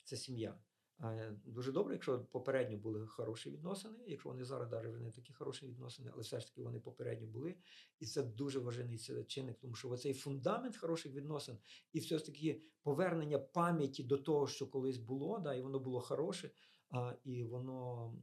Це 0.03 0.17
сім'я. 0.17 0.59
Е, 1.03 1.35
Дуже 1.45 1.71
добре, 1.71 1.93
якщо 1.93 2.19
попередньо 2.19 2.77
були 2.77 3.07
хороші 3.07 3.49
відносини, 3.49 3.97
якщо 4.07 4.29
вони 4.29 4.45
зараз 4.45 4.71
навіть 4.71 5.01
не 5.01 5.11
такі 5.11 5.33
хороші 5.33 5.65
відносини, 5.67 6.11
але 6.13 6.21
все 6.21 6.39
ж 6.39 6.47
таки 6.47 6.61
вони 6.61 6.79
попередньо 6.79 7.27
були. 7.27 7.55
І 7.99 8.05
це 8.05 8.23
дуже 8.23 8.59
важливий 8.59 9.25
чинник, 9.27 9.57
тому 9.59 9.75
що 9.75 9.89
оцей 9.89 10.13
фундамент 10.13 10.77
хороших 10.77 11.13
відносин 11.13 11.57
і 11.93 11.99
все 11.99 12.17
ж 12.17 12.25
таки 12.25 12.61
повернення 12.83 13.39
пам'яті 13.39 14.03
до 14.03 14.17
того, 14.17 14.47
що 14.47 14.67
колись 14.67 14.97
було, 14.97 15.39
да, 15.39 15.53
і 15.53 15.61
воно 15.61 15.79
було 15.79 16.01
хороше, 16.01 16.51
а, 16.91 17.15
і 17.23 17.43
воно, 17.43 18.13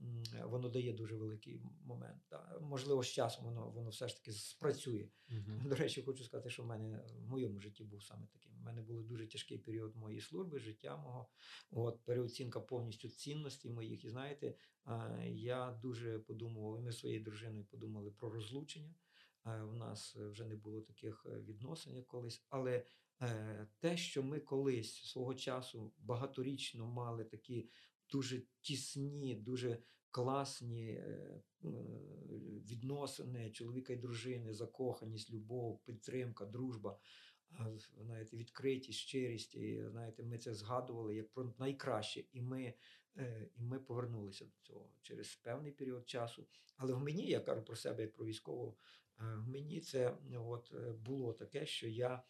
воно 0.45 0.69
дає 0.69 0.93
дуже 0.93 1.17
великий 1.17 1.61
момент. 1.85 2.23
Да. 2.31 2.59
Можливо, 2.61 3.03
з 3.03 3.09
часом 3.09 3.45
воно, 3.45 3.71
воно 3.71 3.91
все 3.91 4.09
ж 4.09 4.17
таки 4.17 4.33
спрацює. 4.33 5.09
До 5.65 5.75
речі, 5.75 6.03
хочу 6.03 6.25
сказати, 6.25 6.51
що 6.51 6.63
в 6.63 6.67
мене 6.67 7.05
в 7.19 7.29
моєму 7.29 7.61
житті 7.61 7.85
був 7.85 8.03
саме 8.03 8.27
таким. 8.33 8.53
У 8.61 8.65
мене 8.65 8.83
був 8.83 9.05
дуже 9.05 9.27
тяжкий 9.27 9.59
період 9.59 9.97
моєї 9.97 10.21
служби, 10.21 10.59
життя 10.59 10.97
мого, 10.97 11.29
от, 11.71 12.05
переоцінка 12.05 12.61
повністю 12.61 13.09
цінностей 13.09 13.71
моїх. 13.71 14.05
І 14.05 14.09
знаєте, 14.09 14.55
а, 14.85 15.23
я 15.27 15.79
дуже 15.83 16.19
подумував, 16.19 16.79
і 16.79 16.83
ми 16.83 16.93
своєю 16.93 17.23
дружиною 17.23 17.65
подумали 17.65 18.11
про 18.11 18.31
розлучення. 18.31 18.95
Е, 19.47 19.63
У 19.63 19.73
нас 19.73 20.17
вже 20.17 20.45
не 20.45 20.57
було 20.57 20.81
таких 20.81 21.27
е, 21.27 21.41
відносин, 21.41 21.97
як 21.97 22.07
колись. 22.07 22.47
Але 22.51 22.85
е, 23.23 23.67
те, 23.79 23.97
що 23.97 24.23
ми 24.23 24.41
колись 24.41 24.95
свого 24.95 25.35
часу 25.35 25.93
багаторічно 25.99 26.87
мали 26.87 27.25
такі 27.25 27.69
дуже 28.11 28.43
тісні, 28.61 29.35
дуже 29.35 29.79
класні 30.11 30.91
е, 30.91 31.43
е, 31.65 31.69
відносини 32.71 33.51
чоловіка 33.51 33.93
і 33.93 33.97
дружини, 33.97 34.55
закоханість, 34.55 35.31
любов, 35.31 35.85
підтримка, 35.85 36.47
дружба. 36.47 36.99
Знаєте, 38.05 38.37
відкритість, 38.37 38.99
щирість, 38.99 39.55
і 39.55 39.85
знаєте, 39.91 40.23
ми 40.23 40.39
це 40.39 40.55
згадували 40.55 41.17
як 41.17 41.33
про 41.33 41.55
найкраще, 41.59 42.25
і 42.33 42.41
ми, 42.41 42.75
е, 43.17 43.49
і 43.57 43.63
ми 43.63 43.79
повернулися 43.79 44.45
до 44.45 44.53
цього 44.63 44.91
через 45.03 45.35
певний 45.35 45.73
період 45.73 46.09
часу. 46.09 46.47
Але 46.77 46.93
в 46.93 47.01
мені, 47.01 47.27
я 47.27 47.41
кажу 47.41 47.63
про 47.63 47.77
себе 47.77 48.03
як 48.03 48.13
про 48.13 48.27
військового, 48.27 48.77
в 49.19 49.49
мені 49.49 49.81
це 49.81 50.17
от, 50.35 50.75
було 51.05 51.33
таке, 51.33 51.67
що 51.67 51.89
я 51.89 52.23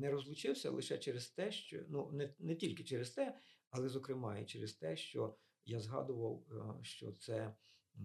не 0.00 0.10
розлучився 0.10 0.70
лише 0.70 0.98
через 0.98 1.30
те, 1.30 1.52
що 1.52 1.80
ну 1.88 2.10
не, 2.12 2.34
не 2.38 2.54
тільки 2.54 2.84
через 2.84 3.10
те, 3.10 3.38
але 3.70 3.88
зокрема 3.88 4.38
і 4.38 4.46
через 4.46 4.72
те, 4.72 4.96
що 4.96 5.36
я 5.64 5.80
згадував, 5.80 6.42
е, 6.52 6.84
що 6.84 7.12
це, 7.12 7.54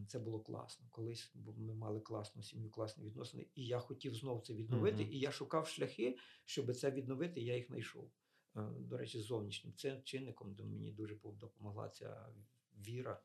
це 0.08 0.20
було 0.20 0.40
класно. 0.40 0.88
Колись 0.92 1.32
ми 1.58 1.74
мали 1.74 2.00
класну 2.00 2.44
сім'ю, 2.44 2.70
класні 2.70 3.06
відносини, 3.06 3.48
і 3.56 3.66
я 3.66 3.80
хотів 3.80 4.16
знов 4.16 4.42
це 4.42 4.54
відновити. 4.54 5.04
Мгм. 5.04 5.14
І 5.14 5.20
я 5.20 5.32
шукав 5.32 5.68
шляхи, 5.68 6.18
щоб 6.46 6.76
це 6.76 6.92
відновити. 6.92 7.42
Я 7.42 7.56
їх 7.56 7.68
знайшов. 7.68 8.12
Е, 8.56 8.70
До 8.80 8.98
речі, 8.98 9.20
зовнішнім 9.20 9.74
це 9.74 10.02
чинником 10.04 10.56
мені 10.60 10.92
дуже 10.92 11.16
допомогла 11.16 11.90
ця 11.90 12.30
віра, 12.78 13.22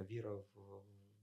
віра 0.00 0.34
в 0.34 0.44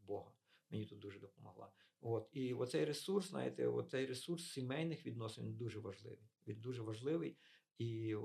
в 0.01 0.07
Бога. 0.07 0.31
Мені 0.69 0.85
тут 0.85 0.99
дуже 0.99 1.19
допомогла. 1.19 1.71
От 2.01 2.29
і 2.31 2.53
оцей 2.53 2.85
ресурс, 2.85 3.29
знаєте, 3.29 3.67
оцей 3.67 4.05
ресурс 4.05 4.51
сімейних 4.51 5.05
відносин 5.05 5.45
він 5.45 5.55
дуже 5.55 5.79
важливий. 5.79 6.29
Він 6.47 6.61
дуже 6.61 6.81
важливий 6.81 7.37
і 7.81 8.15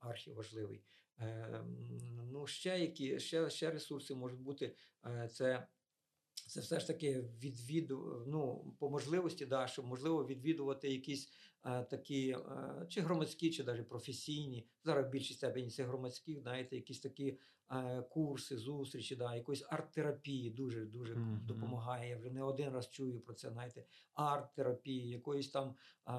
архіважливий. 0.00 0.82
Е, 1.20 1.64
ну, 2.32 2.46
ще 2.46 2.80
які 2.80 3.20
ще, 3.20 3.50
ще 3.50 3.70
ресурси 3.70 4.14
можуть 4.14 4.40
бути. 4.40 4.74
Е, 5.06 5.28
це 5.32 5.66
це 6.48 6.60
все 6.60 6.80
ж 6.80 6.86
таки 6.86 7.24
відвіду, 7.42 8.24
ну, 8.26 8.72
по 8.78 8.90
можливості, 8.90 9.46
да, 9.46 9.66
щоб 9.66 9.86
можливо 9.86 10.26
відвідувати 10.26 10.92
якісь 10.92 11.32
е, 11.64 11.84
такі, 11.84 12.30
е, 12.30 12.86
чи 12.88 13.00
громадські, 13.00 13.50
чи 13.50 13.64
навіть 13.64 13.88
професійні. 13.88 14.66
Зараз 14.84 15.06
в 15.06 15.10
більшій 15.10 15.34
степені 15.34 15.70
це 15.70 15.84
громадські, 15.84 16.36
знаєте, 16.36 16.76
якісь 16.76 17.00
такі 17.00 17.38
курси, 18.10 18.56
зустрічі, 18.58 19.16
да, 19.16 19.34
якоїсь 19.34 19.64
арт-терапії 19.70 20.50
дуже 20.50 20.84
дуже 20.84 21.14
Мгм. 21.14 21.40
допомагає. 21.46 22.10
Я 22.10 22.16
вже 22.16 22.30
не 22.30 22.42
один 22.42 22.72
раз 22.72 22.90
чую 22.90 23.20
про 23.20 23.34
це, 23.34 23.50
знаєте, 23.50 23.84
арт-терапії, 24.14 25.08
якоїсь 25.10 25.48
там, 25.50 25.74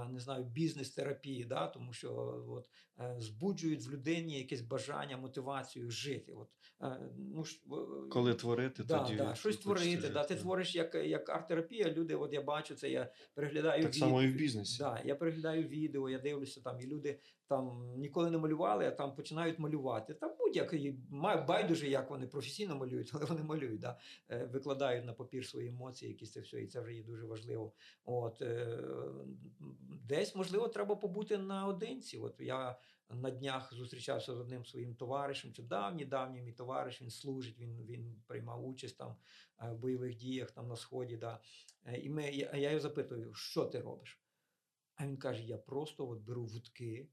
не 0.10 0.19
знаю, 0.19 0.43
бізнес-терапії, 0.43 1.45
да, 1.45 1.67
тому 1.67 1.93
що 1.93 2.13
от, 2.49 2.69
е, 2.99 3.15
збуджують 3.19 3.86
в 3.86 3.91
людині 3.91 4.38
якесь 4.38 4.62
бажання, 4.62 5.17
мотивацію 5.17 5.91
жити. 5.91 6.33
От, 6.33 6.49
е, 6.81 6.99
ну, 7.17 7.43
Коли 8.10 8.33
творити, 8.33 8.83
Да, 8.83 8.99
тоді 9.03 9.15
да, 9.15 9.36
щось 9.36 9.57
творити. 9.57 10.10
Да, 10.10 10.23
ти 10.23 10.33
жити. 10.33 10.41
твориш 10.41 10.75
як, 10.75 10.95
як 10.95 11.29
арт-терапія. 11.29 11.91
Люди, 11.93 12.15
от 12.15 12.33
я 12.33 12.41
бачу 12.41 12.75
це, 12.75 12.89
я 12.89 13.12
переглядаю 13.33 13.81
Так 13.83 13.91
від- 13.93 13.99
само 13.99 14.23
і 14.23 14.31
в 14.31 14.36
бізнесі. 14.36 14.77
Да, 14.79 15.01
я 15.05 15.15
переглядаю 15.15 15.63
відео, 15.63 16.10
я 16.10 16.19
дивлюся 16.19 16.62
там, 16.62 16.81
і 16.81 16.86
люди 16.88 17.19
там 17.47 17.93
ніколи 17.97 18.31
не 18.31 18.38
малювали, 18.38 18.86
а 18.86 18.91
там 18.91 19.15
починають 19.15 19.60
малювати. 19.60 20.13
Та 20.13 20.36
будь-який 20.36 20.91
байдуже, 21.47 21.89
як 21.89 22.10
вони 22.10 22.27
професійно 22.27 22.75
малюють, 22.75 23.12
але 23.13 23.25
вони 23.25 23.43
малюють, 23.43 23.79
да, 23.79 23.99
е, 24.29 24.45
викладають 24.45 25.05
на 25.05 25.13
папір 25.13 25.45
свої 25.45 25.67
емоції, 25.67 26.12
якісь 26.12 26.31
це 26.31 26.39
все, 26.39 26.62
і 26.62 26.67
це 26.67 26.81
вже 26.81 26.93
є 26.93 27.03
дуже 27.03 27.25
важливо. 27.25 27.73
От 28.05 28.41
е, 28.41 28.79
десь 30.03 30.36
можливо 30.36 30.67
треба 30.67 30.95
побути 30.95 31.38
наодинці. 31.38 32.17
От 32.17 32.36
я 32.39 32.79
на 33.10 33.31
днях 33.31 33.73
зустрічався 33.73 34.36
з 34.36 34.39
одним 34.39 34.65
своїм 34.65 34.95
товаришем. 34.95 35.53
Це 35.53 35.63
давній 35.63 36.05
давній 36.05 36.41
мій 36.41 36.53
товариш. 36.53 37.01
Він 37.01 37.10
служить, 37.10 37.60
він, 37.60 37.86
він 37.86 38.21
приймав 38.27 38.67
участь 38.67 38.97
там 38.97 39.15
е, 39.62 39.71
в 39.71 39.77
бойових 39.77 40.15
діях 40.15 40.51
там 40.51 40.67
на 40.67 40.75
сході. 40.75 41.17
Да. 41.17 41.39
І 42.01 42.10
ми, 42.10 42.31
я, 42.31 42.69
його 42.69 42.79
запитую, 42.79 43.33
що 43.33 43.65
ти 43.65 43.79
робиш? 43.79 44.21
А 44.95 45.07
він 45.07 45.17
каже: 45.17 45.43
я 45.43 45.57
просто 45.57 46.10
от 46.10 46.19
беру 46.19 46.45
вудки, 46.45 47.10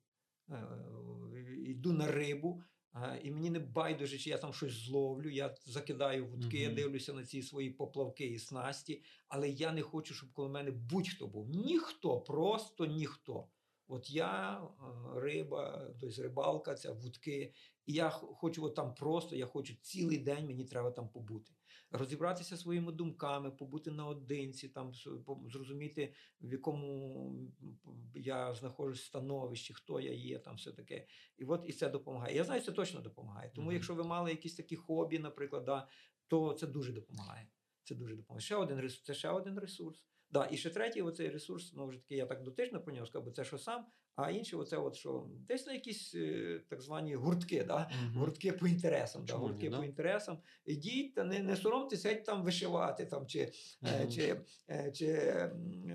йду 1.66 1.92
на 1.92 2.12
рибу. 2.12 2.62
е, 2.94 3.20
І 3.24 3.30
мені 3.30 3.50
не 3.50 3.58
байдуже, 3.58 4.18
чи 4.18 4.30
я 4.30 4.38
там 4.38 4.52
щось 4.52 4.72
зловлю. 4.72 5.30
Я 5.30 5.54
закидаю 5.66 6.26
вудки, 6.26 6.58
я 6.58 6.70
дивлюся 6.74 7.12
на 7.12 7.24
ці 7.24 7.42
свої 7.42 7.70
поплавки 7.70 8.26
і 8.26 8.38
снасті, 8.38 9.02
але 9.28 9.48
я 9.48 9.72
не 9.72 9.82
хочу, 9.82 10.14
щоб 10.14 10.32
коло 10.32 10.48
мене 10.48 10.70
будь-хто 10.70 11.26
був. 11.26 11.48
Ніхто, 11.48 12.20
просто 12.20 12.86
ніхто. 12.86 13.48
От 13.88 14.10
я 14.10 14.60
е, 14.62 15.20
риба, 15.20 15.90
тобто 16.00 16.22
рибалка, 16.22 16.74
ця 16.74 16.92
вудки, 16.92 17.52
і 17.86 17.92
я 17.92 18.10
хочу 18.10 18.64
от 18.64 18.74
там 18.74 18.94
просто, 18.94 19.36
я 19.36 19.46
хочу 19.46 19.74
цілий 19.74 20.18
день, 20.18 20.46
мені 20.46 20.64
треба 20.64 20.90
там 20.90 21.08
побути. 21.08 21.52
Розібратися 21.96 22.56
своїми 22.56 22.92
думками, 22.92 23.50
побути 23.50 23.90
наодинці, 23.90 24.68
там 24.68 24.92
зрозуміти, 25.46 26.14
в 26.40 26.52
якому 26.52 27.32
я 28.14 28.54
знаходжусь 28.54 29.04
становищі, 29.04 29.74
хто 29.74 30.00
я 30.00 30.12
є, 30.12 30.38
там 30.38 30.56
все 30.56 30.72
таке. 30.72 31.06
І 31.38 31.44
от 31.44 31.64
і 31.66 31.72
це 31.72 31.88
допомагає. 31.88 32.36
Я 32.36 32.44
знаю, 32.44 32.60
це 32.60 32.72
точно 32.72 33.00
допомагає. 33.00 33.50
Тому, 33.54 33.66
Мгм. 33.66 33.74
якщо 33.74 33.94
ви 33.94 34.04
мали 34.04 34.30
якісь 34.30 34.54
такі 34.54 34.76
хобі, 34.76 35.18
наприклад, 35.18 35.64
да, 35.64 35.88
то 36.26 36.52
це 36.52 36.66
дуже 36.66 36.92
допомагає. 36.92 37.48
Це 37.84 37.94
дуже 37.94 38.16
допомагає. 38.16 38.40
Ще 38.44 38.56
один 38.56 38.80
ресурс, 38.80 39.04
це 39.04 39.14
ще 39.14 39.28
один 39.28 39.58
ресурс. 39.58 40.04
Да, 40.34 40.48
і 40.50 40.56
ще 40.56 40.70
третій 40.70 41.02
оцей 41.02 41.30
ресурс, 41.30 41.72
ну 41.76 41.86
вже 41.86 41.98
таки, 41.98 42.16
я 42.16 42.26
так 42.26 42.42
дотично 42.42 42.80
про 42.80 42.94
нього 42.94 43.06
сказав, 43.06 43.24
бо 43.24 43.30
це 43.30 43.44
що 43.44 43.58
сам, 43.58 43.86
а 44.16 44.30
інший, 44.30 44.58
оце 44.58 44.76
от 44.76 44.96
що 44.96 45.26
десь 45.48 45.66
на 45.66 45.72
якісь 45.72 46.14
е, 46.14 46.60
так 46.68 46.80
звані 46.80 47.14
гуртки, 47.14 47.64
да? 47.64 47.90
Угу. 48.02 48.20
гуртки 48.20 48.52
по 48.52 48.66
інтересам. 48.66 49.24
Да? 49.24 49.32
Чому 49.32 49.44
ні, 49.44 49.50
Гуртки 49.50 49.70
да? 49.70 49.78
по 49.78 49.84
інтересам. 49.84 50.38
Ідіть 50.66 51.14
та 51.14 51.24
не, 51.24 51.38
не 51.38 51.56
соромтеся, 51.56 52.08
геть 52.08 52.24
там 52.24 52.42
вишивати 52.42 53.06
там, 53.06 53.26
чи, 53.26 53.52
угу. 53.82 53.92
чи, 54.02 54.14
чи, 54.14 54.40
е, 54.70 54.92
чи 54.92 55.50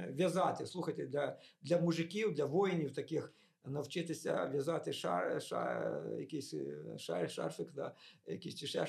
в'язати. 0.10 0.65
Слухайте, 0.65 1.06
для, 1.06 1.39
для 1.62 1.78
мужиків, 1.78 2.34
для 2.34 2.45
воїнів 2.45 2.93
таких. 2.93 3.34
Навчитися 3.70 4.46
в'язати 4.46 4.94
шар, 4.94 5.42
шар, 5.42 6.04
якийсь 6.20 6.54
е, 6.54 6.98
шар, 6.98 7.32
шарфик, 7.32 7.72
да, 7.74 7.96
якийсь 8.26 8.56
чи 8.56 8.68
ще 8.68 8.86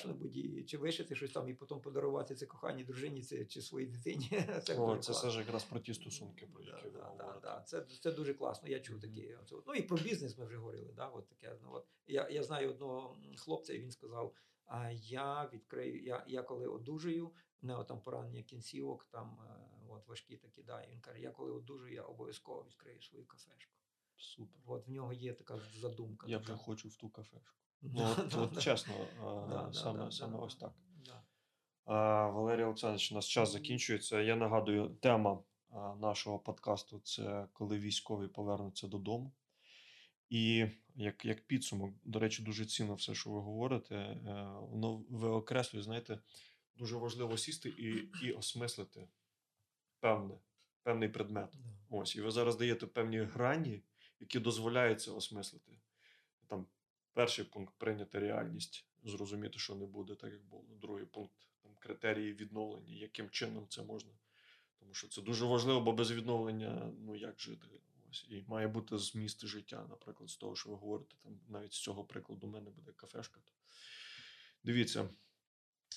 чи 0.67 0.79
вишити 0.79 1.15
щось 1.15 1.33
там, 1.33 1.49
і 1.49 1.55
потім 1.55 1.81
подарувати 1.81 2.35
це 2.35 2.47
коханій 2.47 2.85
дружині 2.85 3.23
це, 3.23 3.45
чи 3.45 3.63
своїй 3.63 3.87
дитині. 3.87 4.31
Це 4.65 4.79
О, 4.79 4.97
це 4.97 5.13
все 5.13 5.31
ж 5.31 5.39
якраз 5.39 5.65
про 5.65 5.81
ті 5.81 5.95
стосунки, 5.95 6.47
про 6.47 6.65
Да, 6.65 6.81
ви 6.85 6.91
да, 6.91 6.99
да, 6.99 7.05
говорите. 7.05 7.41
да. 7.43 7.63
Це, 7.67 7.87
це 8.01 8.13
дуже 8.13 8.35
класно. 8.35 8.69
Я 8.69 8.81
чув 8.81 8.97
Мгм. 8.97 9.03
такі. 9.03 9.35
оце 9.35 9.57
от. 9.57 9.67
Ну 9.67 9.75
і 9.75 9.83
про 9.83 9.97
бізнес 9.97 10.39
ми 10.39 10.45
вже 10.45 10.57
говорили. 10.57 10.93
Да? 10.97 11.07
От 11.07 11.29
таке, 11.29 11.57
ну, 11.63 11.69
от. 11.73 11.87
Я, 12.07 12.29
я 12.29 12.43
знаю 12.43 12.71
одного 12.71 13.17
хлопця, 13.37 13.75
і 13.75 13.79
він 13.79 13.91
сказав: 13.91 14.35
а 14.65 14.91
я 14.91 15.51
відкрию, 15.53 16.03
я, 16.03 16.25
я 16.27 16.43
коли 16.43 16.67
одужаю, 16.67 17.31
не 17.63 17.85
там 17.85 18.01
поранення 18.01 18.43
кінцівок, 18.43 19.05
там 19.11 19.39
е, 19.47 19.61
от 19.89 20.09
важкі 20.09 20.37
такі, 20.37 20.63
да. 20.63 20.83
І 20.83 20.91
він 20.93 21.01
каже, 21.01 21.21
я 21.21 21.31
коли 21.31 21.53
одужаю, 21.53 21.95
я 21.95 22.03
обов'язково 22.03 22.65
відкрию 22.69 23.03
свою 23.03 23.27
кафешку. 23.27 23.80
Супер. 24.21 24.61
От 24.67 24.89
в 24.89 24.91
нього 24.91 25.13
є 25.13 25.33
така 25.33 25.59
задумка. 25.81 26.27
Я 26.29 26.39
вже 26.39 26.55
хочу 26.55 26.89
в 26.89 26.97
ту 26.97 27.09
кафешку. 27.09 27.57
Ну, 27.83 28.15
от, 28.19 28.35
от 28.35 28.63
чесно, 28.63 28.95
а, 29.21 29.47
да, 29.49 29.73
саме, 29.73 30.13
саме 30.13 30.39
ось 30.39 30.57
так. 30.57 30.73
А, 31.85 32.27
Валерій 32.29 32.65
Олександрович, 32.65 33.13
у 33.13 33.15
нас 33.15 33.27
час 33.27 33.53
закінчується. 33.53 34.21
Я 34.21 34.37
нагадую, 34.37 34.89
тема 34.89 35.43
а, 35.71 35.95
нашого 35.95 36.39
подкасту 36.39 37.01
це 37.05 37.49
коли 37.53 37.79
військові 37.79 38.29
повернуться 38.29 38.89
додому. 38.89 39.33
І 40.31 40.67
як, 40.95 41.25
як 41.25 41.47
підсумок, 41.47 41.95
до 42.05 42.19
речі, 42.19 42.43
дуже 42.43 42.67
цінно 42.67 42.95
все, 42.95 43.15
що 43.15 43.31
ви 43.31 43.41
говорите. 43.41 43.95
Е, 43.95 44.19
Воно 44.61 45.05
ви 45.11 45.29
окреслює, 45.29 45.83
знаєте, 45.83 46.19
дуже 46.77 46.97
важливо 46.97 47.37
сісти 47.37 47.69
і, 47.69 48.09
і 48.27 48.33
осмислити 48.33 49.09
певне, 50.01 50.35
певний 50.83 51.09
предмет. 51.09 51.55
Ось, 51.91 52.17
і 52.17 52.21
ви 52.21 52.31
зараз 52.31 52.57
даєте 52.57 52.87
певні 52.87 53.19
грані, 53.19 53.83
які 54.21 54.39
дозволяють 54.39 55.01
це 55.01 55.11
осмислити. 55.11 55.73
Там 56.47 56.67
перший 57.13 57.45
пункт 57.45 57.75
прийняти 57.79 58.19
реальність, 58.19 58.85
зрозуміти, 59.05 59.59
що 59.59 59.75
не 59.75 59.87
буде 59.87 60.15
так, 60.15 60.33
як 60.33 60.45
було. 60.45 60.65
Другий 60.81 61.07
пункт 61.07 61.47
там 61.63 61.73
критерії 61.79 62.33
відновлення, 62.33 62.95
яким 62.95 63.31
чином 63.31 63.67
це 63.69 63.83
можна. 63.83 64.11
Тому 64.79 64.95
що 64.95 65.09
це 65.09 65.23
дуже 65.23 65.45
важливо, 65.45 65.81
бо 65.81 65.93
без 65.93 66.13
відновлення 66.13 66.93
ну 67.01 67.17
як 67.17 67.41
жити. 67.41 67.67
Ось 68.11 68.27
і 68.29 68.45
має 68.49 68.69
бути 68.69 68.99
зміст 68.99 69.47
життя, 69.47 69.87
наприклад, 69.91 70.31
з 70.31 70.37
того, 70.37 70.57
що 70.57 70.71
ви 70.71 70.77
говорите, 70.77 71.15
там 71.23 71.41
навіть 71.49 71.73
з 71.73 71.81
цього 71.81 72.05
прикладу 72.05 72.47
у 72.47 72.51
мене 72.51 72.71
буде 72.71 72.93
кафешка. 72.93 73.41
Дивіться, 74.65 75.09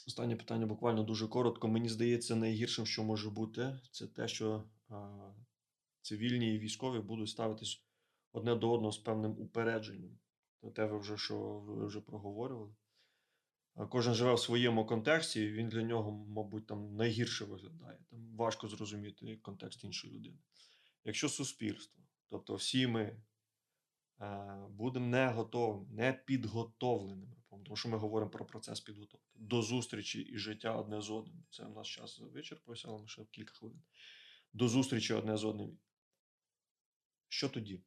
останнє 0.07 0.35
питання 0.35 0.65
буквально 0.65 1.03
дуже 1.03 1.27
коротко. 1.27 1.67
Мені 1.67 1.89
здається, 1.89 2.35
найгіршим, 2.35 2.85
що 2.85 3.03
може 3.03 3.29
бути, 3.29 3.79
це 3.91 4.07
те, 4.07 4.27
що 4.27 4.63
а, 4.89 5.31
цивільні 6.01 6.55
і 6.55 6.59
військові 6.59 6.99
будуть 6.99 7.29
ставитись 7.29 7.83
одне 8.33 8.55
до 8.55 8.71
одного 8.71 8.91
з 8.91 8.97
певним 8.97 9.31
упередженням. 9.31 10.19
Те, 10.75 10.85
ви 10.85 10.97
вже 10.97 11.17
що 11.17 11.59
ви 11.59 11.87
вже 11.87 12.01
проговорювали. 12.01 12.75
Кожен 13.89 14.13
живе 14.13 14.33
в 14.33 14.39
своєму 14.39 14.85
контексті, 14.85 15.41
і 15.41 15.51
він 15.51 15.69
для 15.69 15.83
нього, 15.83 16.11
мабуть, 16.11 16.67
там 16.67 16.95
найгірше 16.95 17.45
виглядає. 17.45 17.99
Там 18.09 18.35
важко 18.35 18.67
зрозуміти 18.67 19.37
контекст 19.41 19.83
іншої 19.83 20.13
людини. 20.13 20.37
Якщо 21.05 21.29
суспільство, 21.29 22.03
тобто 22.29 22.55
всі 22.55 22.87
ми 22.87 23.21
е, 24.21 24.67
будемо 24.69 25.07
не 25.07 25.27
готовими, 25.27 25.85
не 25.91 26.13
підготовленими, 26.13 27.35
тому 27.63 27.75
що 27.75 27.89
ми 27.89 27.97
говоримо 27.97 28.31
про 28.31 28.45
процес 28.45 28.81
підготовки. 28.81 29.39
До 29.39 29.61
зустрічі 29.61 30.21
і 30.21 30.37
життя 30.37 30.75
одне 30.75 31.01
з 31.01 31.11
одним. 31.11 31.43
Це 31.49 31.65
в 31.65 31.71
нас 31.71 31.87
час 31.87 32.19
вичерпався, 32.19 32.87
але 32.87 33.01
ми 33.01 33.07
ще 33.07 33.25
кілька 33.25 33.53
хвилин. 33.53 33.81
До 34.53 34.67
зустрічі 34.67 35.13
одне 35.13 35.37
з 35.37 35.43
одним. 35.43 35.77
Що 37.29 37.49
тоді? 37.49 37.83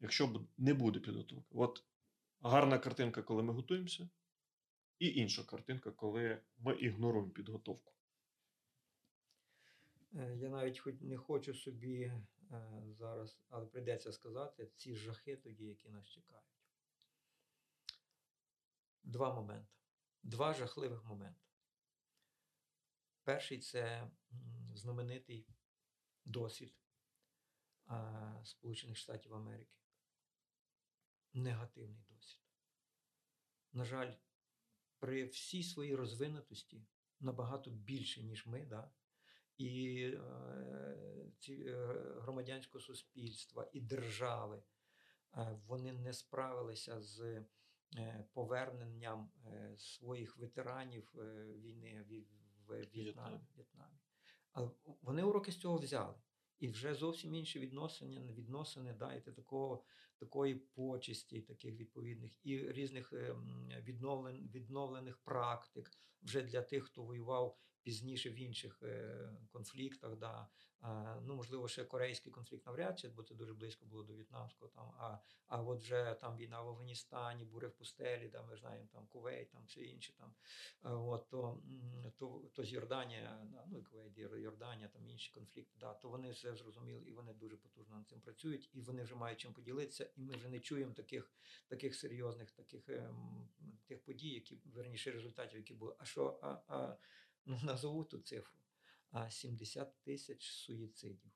Якщо 0.00 0.46
не 0.56 0.74
буде 0.74 1.00
підготовки? 1.00 1.54
От 1.54 1.84
гарна 2.40 2.78
картинка, 2.78 3.22
коли 3.22 3.42
ми 3.42 3.52
готуємося, 3.52 4.08
і 4.98 5.08
інша 5.08 5.44
картинка, 5.44 5.90
коли 5.90 6.42
ми 6.58 6.74
ігноруємо 6.76 7.30
підготовку. 7.30 7.92
Е, 10.14 10.36
Я 10.36 10.48
навіть 10.48 10.78
хоч 10.78 10.94
не 11.00 11.16
хочу 11.16 11.54
собі 11.54 12.02
е, 12.02 12.22
зараз, 12.98 13.38
але 13.48 13.66
прийдеться 13.66 14.12
сказати, 14.12 14.70
ці 14.76 14.94
жахи 14.94 15.36
тоді, 15.36 15.64
які 15.64 15.88
нас 15.88 16.06
чекають. 16.06 16.44
Два 19.02 19.34
моменти. 19.34 19.72
Два 20.22 20.54
жахливих 20.54 21.04
моменти. 21.04 21.40
Перший 23.24 23.58
це 23.58 24.10
знаменитий 24.74 25.46
досвід 26.24 26.74
Сполучених 28.44 28.96
Штатів 28.96 29.34
Америки. 29.34 29.76
Негативний 31.36 32.04
досвід. 32.10 32.42
На 33.72 33.84
жаль, 33.84 34.12
при 34.98 35.24
всій 35.24 35.62
своїй 35.62 35.94
розвинутості 35.94 36.86
набагато 37.20 37.70
більше, 37.70 38.22
ніж 38.22 38.46
ми, 38.46 38.64
да, 38.64 38.90
і 39.56 40.00
е, 40.14 41.30
ці, 41.38 41.52
е, 41.52 41.86
громадянського 42.20 42.82
суспільства, 42.82 43.70
і 43.72 43.80
держави, 43.80 44.62
е, 45.34 45.60
вони 45.66 45.92
не 45.92 46.12
справилися 46.12 47.00
з 47.00 47.44
е, 47.96 48.24
поверненням 48.32 49.30
е, 49.46 49.74
своїх 49.78 50.36
ветеранів 50.36 51.14
е, 51.18 51.44
війни 51.44 52.02
в, 52.02 52.12
в 52.66 52.76
В'єтнамі. 52.76 52.92
В'єтнамі. 52.92 53.40
В'єтнамі. 53.54 53.98
Але 54.52 54.70
вони 55.02 55.22
уроки 55.22 55.52
з 55.52 55.58
цього 55.58 55.78
взяли. 55.78 56.14
І 56.58 56.68
вже 56.68 56.94
зовсім 56.94 57.34
інші 57.34 57.58
відносини, 57.58 58.32
відносини 58.32 58.92
дайте 58.92 59.32
такого, 59.32 59.84
такої 60.18 60.54
почесті, 60.54 61.40
таких 61.40 61.76
відповідних, 61.76 62.32
і 62.42 62.72
різних 62.72 63.12
ем, 63.12 63.68
відновлен, 63.82 64.50
відновлених 64.54 65.18
практик 65.18 65.90
вже 66.22 66.42
для 66.42 66.62
тих, 66.62 66.84
хто 66.84 67.02
воював 67.02 67.58
пізніше 67.82 68.30
в 68.30 68.34
інших 68.34 68.82
е, 68.82 69.30
конфліктах. 69.52 70.16
Да. 70.16 70.48
Ну, 71.22 71.34
можливо, 71.34 71.68
ще 71.68 71.84
корейський 71.84 72.32
конфлікт 72.32 72.66
навряд 72.66 72.98
чи, 72.98 73.08
бо 73.08 73.22
це 73.22 73.34
дуже 73.34 73.54
близько 73.54 73.86
було 73.86 74.02
до 74.02 74.14
в'єтнамського. 74.14 74.70
Там, 74.70 74.94
а, 74.98 75.18
а 75.46 75.62
от 75.62 75.82
вже 75.82 76.16
там 76.20 76.36
війна 76.36 76.62
в 76.62 76.68
Афганістані, 76.68 77.44
бури 77.44 77.68
в 77.68 77.72
пустелі, 77.72 78.28
там, 78.28 78.46
ми 78.46 78.56
знаємо, 78.56 78.88
там 78.92 79.06
Кувейт, 79.06 79.50
там 79.50 79.64
все 79.64 79.80
інше. 79.80 80.12
Там, 80.12 80.34
от, 80.82 81.28
то, 81.28 81.62
то, 82.16 82.42
то 82.52 82.64
з 82.64 82.72
Йорданія, 82.72 83.46
ну 83.66 83.78
і 83.78 83.82
Кувейт, 83.82 84.18
Йорданія, 84.18 84.88
там 84.88 85.08
інші 85.08 85.32
конфлікти, 85.32 85.76
да, 85.80 85.94
то 85.94 86.08
вони 86.08 86.30
все 86.30 86.56
зрозуміли 86.56 87.04
і 87.04 87.12
вони 87.12 87.34
дуже 87.34 87.56
потужно 87.56 87.96
над 87.96 88.08
цим 88.08 88.20
працюють, 88.20 88.70
і 88.72 88.80
вони 88.80 89.02
вже 89.02 89.14
мають 89.14 89.40
чим 89.40 89.52
поділитися, 89.52 90.05
і 90.16 90.22
ми 90.22 90.34
вже 90.34 90.48
не 90.48 90.60
чуємо 90.60 90.92
таких, 90.92 91.32
таких 91.68 91.94
серйозних 91.94 92.50
таких 92.50 92.88
ем, 92.88 93.48
тих 93.86 94.04
подій, 94.04 94.30
які 94.30 94.60
верніше 94.64 95.10
результатів, 95.10 95.58
які 95.58 95.74
були. 95.74 95.96
А 95.98 96.04
що 96.04 96.38
а, 96.42 96.48
а, 96.68 96.96
назову 97.64 98.04
ту 98.04 98.18
цифру? 98.18 98.58
А 99.10 99.30
70 99.30 100.00
тисяч 100.02 100.50
суїцидів. 100.50 101.30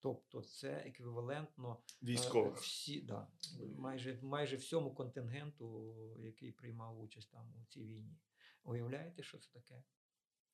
Тобто 0.00 0.42
це 0.42 0.72
еквівалентно 0.72 1.82
е, 2.02 2.06
Військових. 2.06 2.56
всі, 2.56 3.00
да, 3.00 3.28
майже, 3.76 4.18
майже 4.22 4.56
всьому 4.56 4.94
контингенту, 4.94 5.94
який 6.20 6.52
приймав 6.52 7.00
участь 7.00 7.30
там 7.30 7.54
у 7.62 7.66
цій 7.66 7.86
війні. 7.86 8.18
Уявляєте, 8.64 9.22
що 9.22 9.38
це 9.38 9.50
таке? 9.52 9.82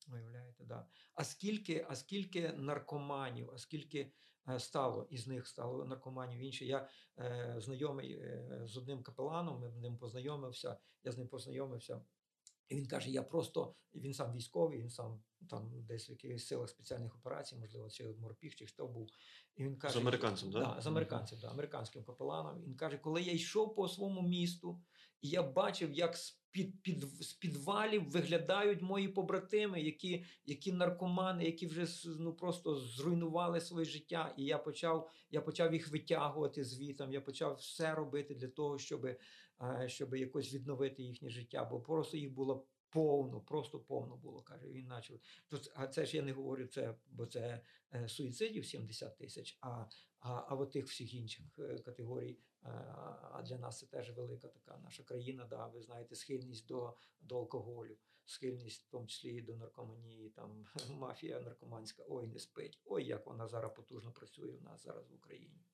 Уявляєте, 0.09 0.65
да. 0.65 0.87
А 1.15 1.25
скільки, 1.25 1.87
а 1.89 1.97
скільки 1.97 2.53
наркоманів, 2.53 3.51
а 3.55 3.59
скільки 3.59 4.13
е, 4.49 4.61
стало 4.61 5.07
із 5.11 5.27
них 5.27 5.47
стало 5.47 5.85
наркоманів 5.85 6.41
інші. 6.41 6.67
Я 6.67 6.89
е, 7.19 7.55
знайомий 7.59 8.13
е, 8.13 8.61
з 8.65 8.77
одним 8.77 9.03
капеланом, 9.03 9.61
ми 9.61 9.71
з 9.71 9.77
ним 9.77 9.99
познайомився, 9.99 10.77
я 11.05 11.13
з 11.13 11.19
ним 11.19 11.29
познайомився. 11.29 12.03
І 12.69 12.77
він 12.77 12.87
каже: 12.87 13.11
я 13.11 13.23
просто 13.23 13.75
він 13.95 14.15
сам 14.15 14.33
військовий, 14.33 14.79
він 14.79 14.91
сам 14.91 15.23
там 15.49 15.85
десь 15.89 16.09
в 16.09 16.11
якихось 16.11 16.47
силах 16.47 16.69
спеціальних 16.69 17.17
операцій, 17.17 17.57
можливо, 17.57 17.91
чи 17.91 18.05
морпіг, 18.05 18.55
чи 18.55 18.67
хто 18.67 18.87
був. 18.87 19.09
І 19.57 19.65
він 19.65 19.77
каже, 19.77 19.99
американцем, 19.99 20.51
да? 20.51 20.61
Да, 20.61 20.81
з 20.81 20.87
американцем, 20.87 21.39
да, 21.43 21.49
американським 21.49 22.05
капеланом. 22.05 22.63
Він 22.63 22.75
каже, 22.75 22.99
коли 22.99 23.23
я 23.23 23.33
йшов 23.33 23.75
по 23.75 23.89
своєму 23.89 24.23
місту, 24.23 24.83
і 25.23 25.29
я 25.29 25.43
бачив, 25.43 25.93
як 25.93 26.17
з 26.17 26.41
під, 26.51 26.83
під, 26.83 27.05
з 27.21 27.33
підвалів 27.33 28.11
виглядають 28.11 28.83
мої 28.83 29.09
побратими, 29.09 29.81
які, 29.81 30.25
які 30.47 30.73
наркомани, 30.73 31.45
які 31.45 31.67
вже 31.67 31.87
ну, 32.19 32.35
просто 32.35 32.75
зруйнували 32.75 33.61
своє 33.61 33.85
життя. 33.85 34.35
І 34.37 34.45
я 34.45 34.59
почав, 34.59 35.11
я 35.31 35.41
почав 35.41 35.73
їх 35.73 35.89
витягувати 35.89 36.65
звітом, 36.65 37.13
я 37.13 37.21
почав 37.21 37.55
все 37.55 37.95
робити 37.95 38.35
для 38.35 38.49
того, 38.49 38.79
щоб, 38.79 39.07
е, 39.07 39.19
щоб 39.87 40.15
якось 40.15 40.55
відновити 40.55 41.03
їхнє 41.03 41.31
життя, 41.31 41.65
бо 41.65 41.81
просто 41.81 42.17
їх 42.17 42.33
було. 42.33 42.67
Повно, 42.91 43.41
просто 43.41 43.81
повно 43.81 44.17
було, 44.17 44.43
каже. 44.43 44.69
Він 44.69 44.89
почав. 44.89 45.19
А 45.75 45.87
це 45.87 46.07
ж 46.07 46.17
я 46.17 46.23
не 46.23 46.33
говорю 46.33 46.67
це, 46.67 46.95
бо 47.11 47.27
це 47.27 47.61
е, 47.95 48.09
суїцидів 48.09 48.67
70 48.67 49.17
тисяч, 49.17 49.59
а, 49.61 49.87
а, 50.21 50.45
а 50.49 50.55
от 50.55 50.71
тих 50.71 50.87
всіх 50.87 51.15
інших 51.15 51.59
е, 51.59 51.79
категорій. 51.79 52.39
е, 52.65 52.69
А 53.33 53.43
для 53.47 53.59
нас 53.59 53.79
це 53.79 53.87
теж 53.87 54.11
велика 54.11 54.49
така 54.49 54.79
наша 54.79 55.03
країна. 55.03 55.45
Да, 55.45 55.67
ви 55.67 55.83
знаєте, 55.83 56.15
схильність 56.15 56.67
до, 56.67 56.97
до 57.21 57.39
алкоголю, 57.39 57.97
схильність 58.25 58.83
в 58.83 58.91
тому 58.91 59.07
числі 59.07 59.35
і 59.35 59.43
до 59.43 59.57
наркоманії, 59.57 60.31
там 60.31 60.67
мафія 60.91 61.41
наркоманська, 61.41 62.05
ой, 62.09 62.27
не 62.27 62.39
спить. 62.39 62.81
Ой, 62.85 63.05
як 63.05 63.27
вона 63.27 63.49
зараз 63.49 63.73
потужно 63.77 64.13
працює 64.13 64.53
в 64.53 64.63
нас 64.63 64.85
зараз 64.85 65.11
в 65.11 65.15
Україні. 65.15 65.65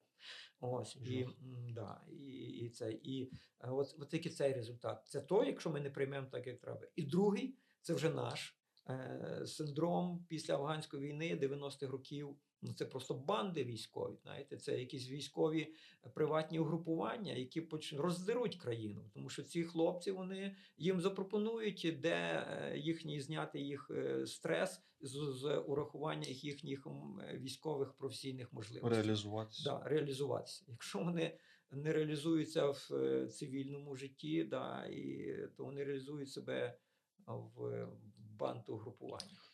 Ось 0.61 0.97
і, 0.97 1.27
да, 1.75 2.01
і, 2.11 2.27
і 2.49 2.69
це. 2.71 2.93
І 2.93 3.33
е, 3.61 3.71
от, 3.71 3.97
от 3.99 4.09
тільки 4.09 4.31
цей 4.31 4.53
результат. 4.53 5.03
Це 5.07 5.21
той, 5.21 5.47
якщо 5.47 5.71
ми 5.71 5.81
не 5.81 5.91
приймемо 5.91 6.27
так, 6.33 6.47
як 6.47 6.61
треба. 6.61 6.81
І 6.97 7.03
другий 7.03 7.57
це 7.81 7.95
вже 7.95 8.11
наш 8.11 8.59
е, 8.89 9.43
синдром 9.47 10.27
після 10.29 10.55
афганської 10.55 11.03
війни 11.03 11.37
90-х 11.37 11.87
років. 11.87 12.37
Ну, 12.63 12.73
це 12.73 12.85
просто 12.85 13.15
банди 13.15 13.65
військові. 13.65 14.17
Знаєте, 14.23 14.57
це 14.57 14.79
якісь 14.79 15.11
військові 15.11 15.75
е, 16.05 16.09
приватні 16.09 16.59
угрупування, 16.59 17.33
які 17.33 17.61
поч... 17.61 17.93
роздеруть 17.93 18.57
країну. 18.57 19.11
Тому 19.15 19.29
що 19.29 19.43
ці 19.43 19.65
хлопці 19.65 20.11
вони 20.11 20.57
їм 20.77 21.01
запропонують, 21.01 21.97
де 22.01 22.15
е, 22.15 22.79
їхній 22.79 23.21
зняти 23.21 23.61
їх 23.61 23.91
е, 23.91 24.27
стрес 24.27 24.81
з, 25.01 25.11
з 25.11 25.59
урахування 25.59 26.29
їхніх 26.29 26.87
військових 27.35 27.93
професійних 27.93 28.53
можливостей 28.53 29.03
Реалізуватися. 29.03 29.63
да, 29.65 29.89
реалізуватися. 29.89 30.65
Якщо 30.69 30.99
вони 30.99 31.39
не 31.71 31.93
реалізуються 31.93 32.67
в 32.67 32.89
цивільному 33.29 33.97
житті, 33.97 34.45
да, 34.45 34.87
і, 34.87 35.35
то 35.57 35.65
вони 35.65 35.85
реалізують 35.85 36.31
себе 36.31 36.79
в 37.27 37.89
бантугрупуваннях. 38.17 39.53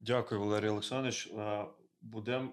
Дякую, 0.00 0.40
Валерій 0.40 0.68
Олександрович. 0.68 1.32
Е, 2.02 2.06
Будемо 2.06 2.52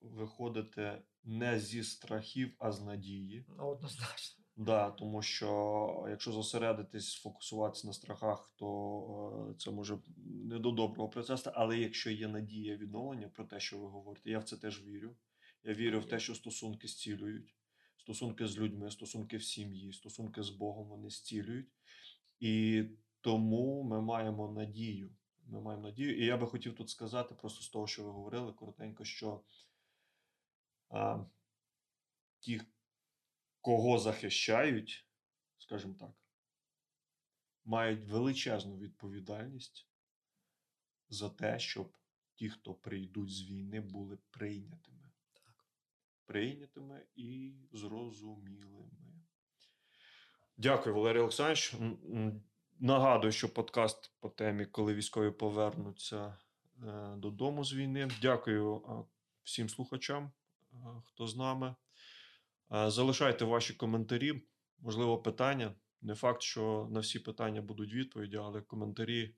виходити 0.00 1.02
не 1.24 1.60
зі 1.60 1.84
страхів, 1.84 2.54
а 2.58 2.72
з 2.72 2.82
надії. 2.82 3.46
Ну, 3.48 3.66
однозначно. 3.66 4.44
Да, 4.56 4.90
тому 4.90 5.22
що 5.22 6.06
якщо 6.08 6.32
зосередитись, 6.32 7.10
сфокусуватися 7.10 7.86
на 7.86 7.92
страхах, 7.92 8.52
то 8.56 9.48
е, 9.50 9.54
це 9.58 9.70
може 9.70 9.98
не 10.16 10.58
до 10.58 10.70
доброго 10.70 11.08
процесу. 11.08 11.50
Але 11.54 11.78
якщо 11.78 12.10
є 12.10 12.28
надія 12.28 12.76
відновлення 12.76 13.28
про 13.28 13.44
те, 13.44 13.60
що 13.60 13.78
ви 13.78 13.88
говорите, 13.88 14.30
я 14.30 14.38
в 14.38 14.44
це 14.44 14.56
теж 14.56 14.84
вірю. 14.84 15.16
Я 15.64 15.74
вірю 15.74 16.00
в 16.00 16.08
те, 16.08 16.18
що 16.20 16.34
стосунки 16.34 16.88
зцілюють, 16.88 17.54
стосунки 17.96 18.46
з 18.46 18.58
людьми, 18.58 18.90
стосунки 18.90 19.36
в 19.36 19.42
сім'ї, 19.42 19.92
стосунки 19.92 20.42
з 20.42 20.50
Богом 20.50 20.88
вони 20.88 21.10
зцілюють. 21.10 21.68
І 22.40 22.84
тому 23.20 23.82
ми 23.82 24.00
маємо 24.00 24.52
надію. 24.52 25.10
Ми 25.46 25.60
маємо 25.60 25.82
надію. 25.82 26.18
І 26.18 26.26
я 26.26 26.36
би 26.36 26.46
хотів 26.46 26.74
тут 26.74 26.90
сказати, 26.90 27.34
просто 27.34 27.62
з 27.62 27.68
того, 27.68 27.86
що 27.86 28.04
ви 28.04 28.10
говорили, 28.10 28.52
коротенько, 28.52 29.04
що 29.04 29.44
а, 30.88 31.24
ті, 32.38 32.60
кого 33.60 33.98
захищають, 33.98 35.08
скажімо 35.58 35.94
так, 35.94 36.12
мають 37.64 38.04
величезну 38.04 38.78
відповідальність 38.78 39.88
за 41.08 41.30
те, 41.30 41.58
щоб 41.58 41.96
ті, 42.34 42.48
хто 42.48 42.74
прийдуть 42.74 43.30
з 43.30 43.42
війни, 43.42 43.80
були 43.80 44.18
прийнятими. 44.30 45.10
Так. 45.32 45.66
Прийнятими 46.24 47.06
і 47.14 47.54
зрозумілими. 47.72 48.90
Дякую, 50.56 50.94
Валерій 50.94 51.18
Олександрович. 51.18 51.74
Нагадую, 52.80 53.32
що 53.32 53.54
подкаст 53.54 54.12
по 54.20 54.28
темі, 54.28 54.66
коли 54.66 54.94
військові 54.94 55.30
повернуться 55.30 56.38
е, 56.82 57.14
додому 57.16 57.64
з 57.64 57.74
війни. 57.74 58.08
Дякую 58.22 58.76
е, 58.76 58.90
всім 59.42 59.68
слухачам, 59.68 60.32
е, 60.72 60.76
хто 61.04 61.26
з 61.26 61.36
нами. 61.36 61.74
Залишайте 62.70 63.44
ваші 63.44 63.74
коментарі, 63.74 64.42
можливо, 64.78 65.18
питання. 65.18 65.74
Не 66.02 66.14
факт, 66.14 66.42
що 66.42 66.88
на 66.90 67.00
всі 67.00 67.18
питання 67.18 67.62
будуть 67.62 67.92
відповіді, 67.92 68.36
але 68.36 68.60
коментарі, 68.60 69.34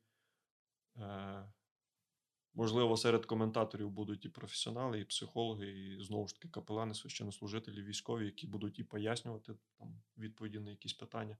можливо, 2.56 2.96
серед 2.96 3.26
коментаторів 3.26 3.90
будуть 3.90 4.24
і 4.24 4.28
професіонали, 4.28 5.00
і 5.00 5.04
психологи, 5.04 5.66
і 5.66 6.04
знову 6.04 6.28
ж 6.28 6.34
таки 6.34 6.48
капелани, 6.48 6.94
священнослужителі, 6.94 7.82
військові, 7.82 8.24
які 8.24 8.46
будуть 8.46 8.78
і 8.78 8.84
пояснювати 8.84 9.54
там 9.78 10.00
відповіді 10.18 10.58
на 10.58 10.70
якісь 10.70 10.92
питання. 10.92 11.36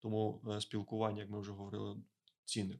Тому 0.00 0.42
е, 0.48 0.60
спілкування, 0.60 1.20
як 1.20 1.30
ми 1.30 1.40
вже 1.40 1.52
говорили, 1.52 1.96
цінне. 2.44 2.78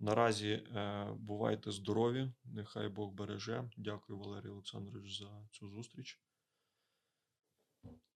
Наразі 0.00 0.50
е, 0.50 1.06
бувайте 1.18 1.70
здорові, 1.70 2.32
нехай 2.44 2.88
Бог 2.88 3.12
береже. 3.12 3.70
Дякую, 3.76 4.18
Валерій 4.18 4.48
Олександрович, 4.48 5.18
за 5.18 5.48
цю 5.50 5.68
зустріч. 5.70 6.20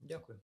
Дякую. 0.01 0.41